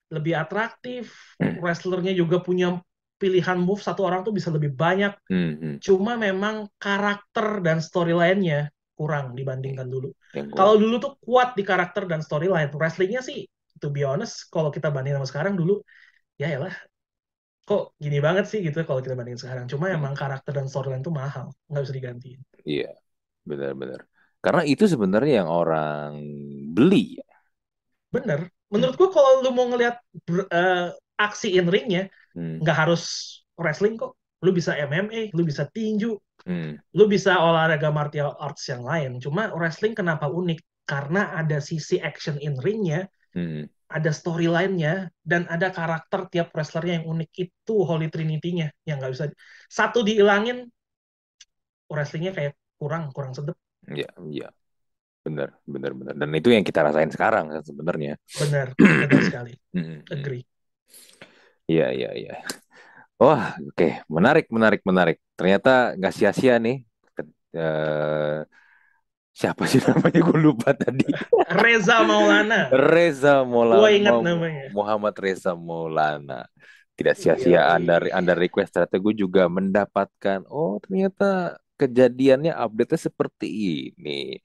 [0.07, 2.79] lebih atraktif, wrestlernya juga punya
[3.17, 5.13] pilihan move satu orang tuh bisa lebih banyak.
[5.27, 5.75] Hmm, hmm.
[5.81, 10.09] Cuma memang karakter dan storyline-nya kurang dibandingkan dulu.
[10.33, 12.73] Kalau dulu tuh kuat di karakter dan storyline.
[12.73, 13.45] Wrestlingnya sih,
[13.77, 15.81] to be honest, kalau kita bandingin sama sekarang dulu,
[16.37, 16.73] ya elah,
[17.67, 19.65] kok gini banget sih gitu kalau kita bandingin sekarang.
[19.69, 22.39] Cuma emang karakter dan storyline tuh mahal, nggak bisa digantiin.
[22.65, 22.95] Iya,
[23.45, 24.07] benar-benar.
[24.41, 26.17] Karena itu sebenarnya yang orang
[26.73, 27.21] beli.
[27.21, 27.27] ya.
[28.13, 28.49] Bener.
[28.73, 29.95] Menurut gua kalau lu mau ngelihat
[30.51, 33.03] eh, aksi in ringnya, Hmm, nggak harus
[33.57, 34.13] wrestling kok.
[34.45, 36.13] Lu bisa MMA, lu bisa tinju,
[36.45, 39.17] hmm, lu bisa olahraga martial arts yang lain.
[39.17, 40.61] Cuma wrestling kenapa unik?
[40.85, 43.65] Karena ada sisi action in ringnya, hmm.
[43.89, 47.29] ada storyline-nya, dan ada karakter tiap wrestlernya yang unik.
[47.33, 49.25] Itu Holy Trinity-nya yang nggak bisa.
[49.65, 50.69] Satu dihilangin,
[51.89, 53.57] wrestlingnya kayak kurang, kurang sedep.
[53.89, 54.47] Iya, iya.
[55.27, 56.13] Benar, benar, benar.
[56.15, 58.15] Dan itu yang kita rasain sekarang kan sebenarnya.
[58.39, 58.71] Bener,
[59.03, 59.53] bener sekali.
[60.07, 60.47] Agree.
[61.67, 62.35] Iya, iya, iya.
[63.19, 64.07] Wah, oke.
[64.07, 65.17] Menarik, menarik, menarik.
[65.35, 66.87] Ternyata nggak sia-sia nih.
[67.51, 68.39] Eh,
[69.35, 70.21] siapa sih namanya?
[70.23, 71.03] Gue lupa tadi.
[71.51, 72.71] Reza Maulana.
[72.71, 73.83] Reza Maulana.
[73.83, 74.65] Gua ingat namanya.
[74.71, 76.47] Muhammad Reza Maulana.
[76.97, 77.73] Tidak sia-sia Yoi.
[77.77, 80.47] Anda Anda request ternyata gue juga mendapatkan.
[80.47, 83.47] Oh, ternyata kejadiannya update-nya seperti
[83.93, 84.39] ini.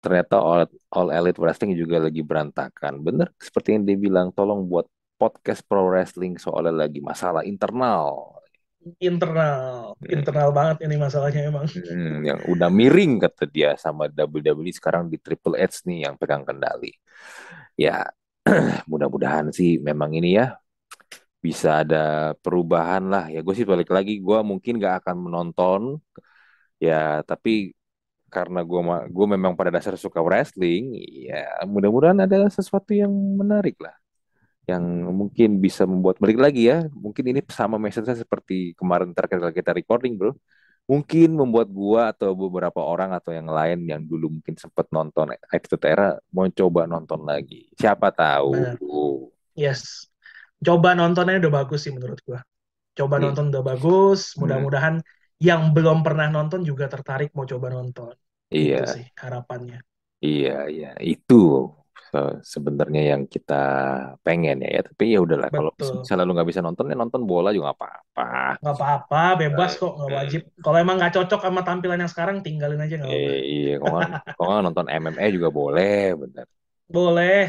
[0.00, 3.04] Ternyata All, All Elite Wrestling juga lagi berantakan.
[3.04, 4.88] Bener seperti yang dia bilang, tolong buat
[5.20, 8.40] podcast pro wrestling soalnya lagi masalah internal.
[8.96, 9.92] Internal.
[10.00, 10.08] Hmm.
[10.08, 11.68] Internal banget ini masalahnya emang.
[11.68, 16.48] Hmm, yang udah miring kata dia sama WWE sekarang di Triple H nih yang pegang
[16.48, 16.96] kendali.
[17.76, 18.08] Ya,
[18.90, 20.56] mudah-mudahan sih memang ini ya
[21.44, 23.28] bisa ada perubahan lah.
[23.28, 25.80] Ya gue sih balik lagi gue mungkin gak akan menonton.
[26.80, 27.76] Ya, tapi
[28.30, 30.94] karena gue gue memang pada dasar suka wrestling,
[31.28, 33.92] ya mudah-mudahan ada sesuatu yang menarik lah.
[34.70, 36.86] Yang mungkin bisa membuat balik lagi ya.
[36.94, 40.32] Mungkin ini sama message seperti kemarin terakhir kita recording, bro.
[40.86, 45.86] Mungkin membuat gua atau beberapa orang atau yang lain yang dulu mungkin sempat nonton Attitude
[45.86, 47.70] Era mau coba nonton lagi.
[47.78, 48.54] Siapa tahu.
[49.54, 50.10] Yes.
[50.60, 52.42] Coba nontonnya udah bagus sih menurut gua.
[52.94, 53.30] Coba Iya.
[53.30, 54.34] nonton udah bagus.
[54.34, 54.70] Hmm.
[55.48, 58.14] Yang belum pernah nonton juga tertarik mau coba nonton.
[58.50, 59.78] Iya, Itu sih harapannya.
[60.26, 60.86] iya, iya.
[61.10, 61.34] Itu
[62.10, 63.54] se- sebenarnya yang kita
[64.24, 64.68] pengen ya.
[64.76, 64.80] ya.
[64.88, 65.48] Tapi ya udahlah.
[65.56, 65.70] Kalau
[66.00, 68.22] misalnya lu nggak bisa nonton ya nonton bola juga nggak apa-apa.
[68.60, 70.40] Nggak apa-apa, bebas kok, nggak wajib.
[70.62, 73.32] Kalau emang nggak cocok sama tampilan yang sekarang, tinggalin aja nggak apa-apa.
[73.32, 73.68] Eh, iya,
[74.36, 75.90] kalau nggak nonton MMA juga boleh,
[76.22, 76.46] benar.
[76.96, 77.40] Boleh,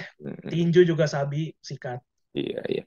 [0.49, 1.99] tinju juga sabi, sikat.
[2.37, 2.81] Iya, iya.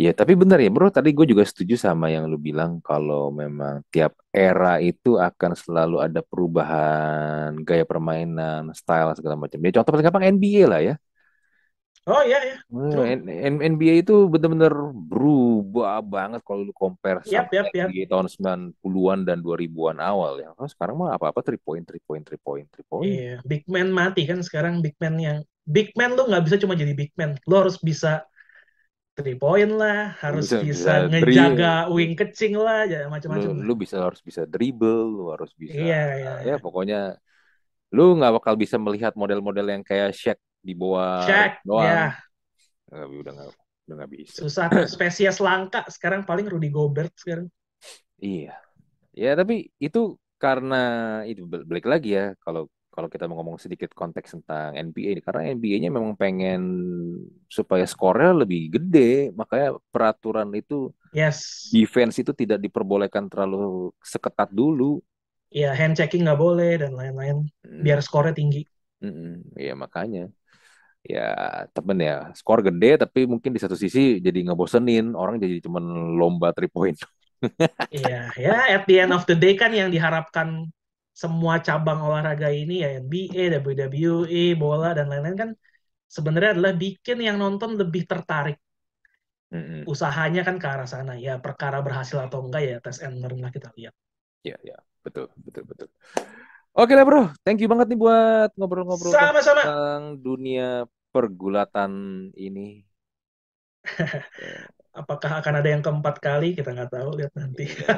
[0.00, 0.88] Iya, tapi benar ya, bro.
[0.88, 5.96] Tadi gue juga setuju sama yang lu bilang kalau memang tiap era itu akan selalu
[6.00, 9.60] ada perubahan gaya permainan, style segala macam.
[9.60, 10.94] Ya contoh paling gampang NBA lah ya.
[12.08, 12.56] Oh iya, ya.
[12.72, 13.28] Hmm,
[13.60, 17.92] NBA itu benar-benar berubah banget kalau lu compare Yap, sama yap.
[17.92, 20.48] NBA tahun 90-an dan 2000-an awal ya.
[20.56, 23.04] Oh, sekarang mah apa-apa 3 point, 3 point, 3 point, 3 point.
[23.04, 25.38] Iya, big man mati kan sekarang big man yang
[25.68, 28.24] big man lu nggak bisa cuma jadi big man, lu harus bisa
[29.24, 31.68] three point lah, harus Bisa bisa ngejaga dribble.
[31.94, 32.98] wing kecing lah, ya
[33.32, 33.68] lu macam-macam lah.
[33.68, 36.56] lu bisa harus bisa dribble lu harus bisa Iya, iya, ya iya.
[36.64, 36.96] pokoknya
[37.96, 42.14] lu nggak bakal bisa melihat model-model yang kayak Shaq di bawah Shaq, doang ya
[42.90, 43.48] Nggak, udah nggak
[43.86, 44.86] udah nggak bisa susah tuh.
[44.94, 47.46] Spesies langka sekarang paling Rudy Gobert sekarang.
[48.24, 48.48] iya
[49.22, 49.54] ya tapi
[49.86, 49.98] itu
[50.42, 50.74] karena
[51.30, 52.62] itu bal- balik lagi ya kalau
[52.94, 56.60] kalau kita mau ngomong sedikit konteks tentang NBA karena NBA-nya memang pengen
[57.50, 60.74] supaya skornya lebih gede makanya peraturan itu
[61.12, 65.00] yes defense itu tidak diperbolehkan terlalu seketat dulu
[65.60, 67.84] ya hand checking nggak boleh dan lain-lain Hmm.
[67.84, 68.60] biar skornya tinggi
[69.02, 69.56] Mm-mm.
[69.60, 70.20] Iya makanya
[71.12, 71.20] ya
[71.74, 75.84] temen ya skor gede tapi mungkin di satu sisi jadi ngebosenin orang jadi cuman
[76.20, 76.98] lomba three point
[77.96, 80.48] Iya, ya at the end of the day kan yang diharapkan
[81.22, 85.50] semua cabang olahraga ini ya NBA, WWE, bola dan lain-lain kan
[86.16, 88.56] sebenarnya adalah bikin yang nonton lebih tertarik.
[89.92, 91.12] Usahanya kan ke arah sana.
[91.26, 93.94] Ya perkara berhasil atau enggak ya tes and learn lah kita lihat.
[94.40, 95.88] Ya ya betul betul betul
[96.76, 99.64] oke lah bro thank you banget nih buat ngobrol-ngobrol Sama-sama.
[99.64, 101.92] tentang dunia pergulatan
[102.36, 102.84] ini
[104.90, 106.52] Apakah akan ada yang keempat kali?
[106.52, 107.64] Kita nggak tahu, lihat nanti.
[107.66, 107.94] Iya,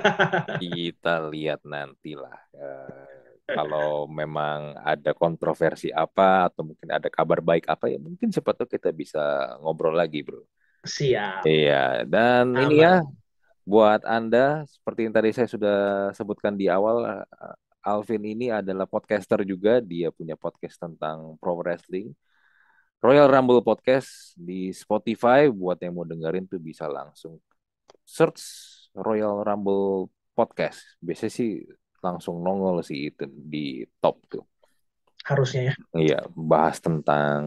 [0.62, 3.06] kita lihat nantilah Eh,
[3.48, 8.70] kalau memang ada kontroversi apa atau mungkin ada kabar baik apa ya mungkin siapa tahu
[8.70, 9.20] kita bisa
[9.60, 10.46] ngobrol lagi bro
[10.82, 11.46] Siap.
[11.46, 12.82] Iya, dan ini Aman.
[12.82, 12.94] ya
[13.62, 15.78] buat Anda seperti yang tadi saya sudah
[16.18, 17.54] sebutkan di awal, eh,
[17.86, 22.10] Alvin ini adalah podcaster juga, dia punya podcast tentang pro wrestling.
[23.02, 27.42] Royal Rumble Podcast di Spotify buat yang mau dengerin tuh bisa langsung
[28.06, 28.38] search
[28.94, 30.06] Royal Rumble
[30.38, 31.02] Podcast.
[31.02, 31.50] Biasanya sih
[31.98, 34.46] langsung nongol sih itu di top tuh.
[35.26, 35.74] Harusnya ya.
[35.98, 37.42] Iya, bahas tentang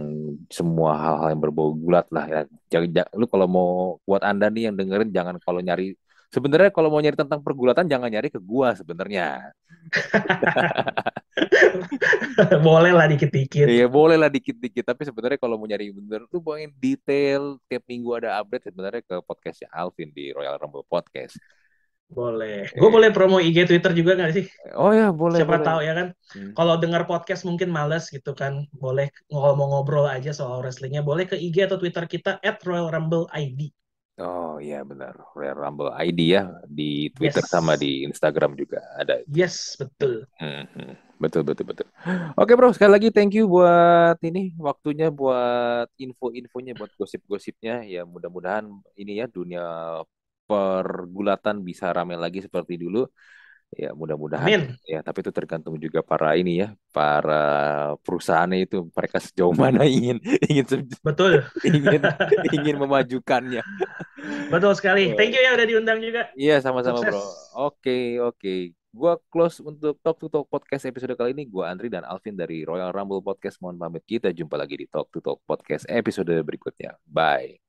[0.51, 2.41] semua hal-hal yang berbau gulat lah ya.
[2.67, 3.71] Jangan, jangan- lu kalau mau
[4.03, 5.95] buat Anda nih yang dengerin jangan kalau nyari
[6.35, 9.55] sebenarnya kalau mau nyari tentang pergulatan jangan nyari ke gua sebenarnya.
[12.67, 13.65] Boleh lah dikit-dikit.
[13.65, 18.09] Iya, boleh lah dikit-dikit, tapi sebenarnya kalau mau nyari bener tuh pengen detail tiap minggu
[18.17, 21.39] ada update sebenarnya ke podcastnya Alvin di Royal Rumble Podcast.
[22.05, 22.69] Boleh.
[22.69, 22.77] Iya.
[22.77, 24.45] Gue boleh promo IG Twitter juga nggak sih?
[24.77, 25.65] Oh ya, boleh Siapa boleh.
[25.65, 26.07] tahu ya kan.
[26.37, 26.51] Hmm.
[26.53, 28.69] Kalau dengar podcast mungkin males gitu kan.
[28.77, 31.01] Boleh mau ngobrol aja soal wrestlingnya.
[31.01, 33.73] Boleh ke IG atau Twitter kita at Royal Rumble ID.
[34.15, 37.51] Oh iya benar, Royal Rumble ID ya di Twitter Yes.
[37.51, 39.19] sama di Instagram juga ada.
[39.27, 40.23] Yes, betul.
[40.39, 41.87] Hmm, betul betul betul.
[42.39, 48.71] Oke bro, sekali lagi thank you buat ini waktunya buat info-infonya buat gosip-gosipnya ya mudah-mudahan
[48.95, 49.63] ini ya dunia
[50.47, 53.03] pergulatan bisa ramai lagi seperti dulu.
[53.73, 54.61] Ya mudah-mudahan Amin.
[54.87, 57.43] ya tapi itu tergantung juga para ini ya para
[58.05, 61.43] perusahaannya itu mereka sejauh mana ingin ingin Betul.
[61.67, 62.01] ingin
[62.55, 63.65] ingin memajukannya.
[64.47, 65.17] Betul sekali.
[65.17, 66.31] Thank you ya udah diundang juga.
[66.37, 67.11] Iya sama-sama Sukses.
[67.11, 67.21] bro.
[67.67, 68.55] Oke oke.
[68.95, 71.43] Gua close untuk Talk to Talk podcast episode kali ini.
[71.43, 73.59] Gua Andri dan Alvin dari Royal Rumble Podcast.
[73.59, 76.95] Mohon pamit kita jumpa lagi di Talk to Talk podcast episode berikutnya.
[77.03, 77.64] Bye.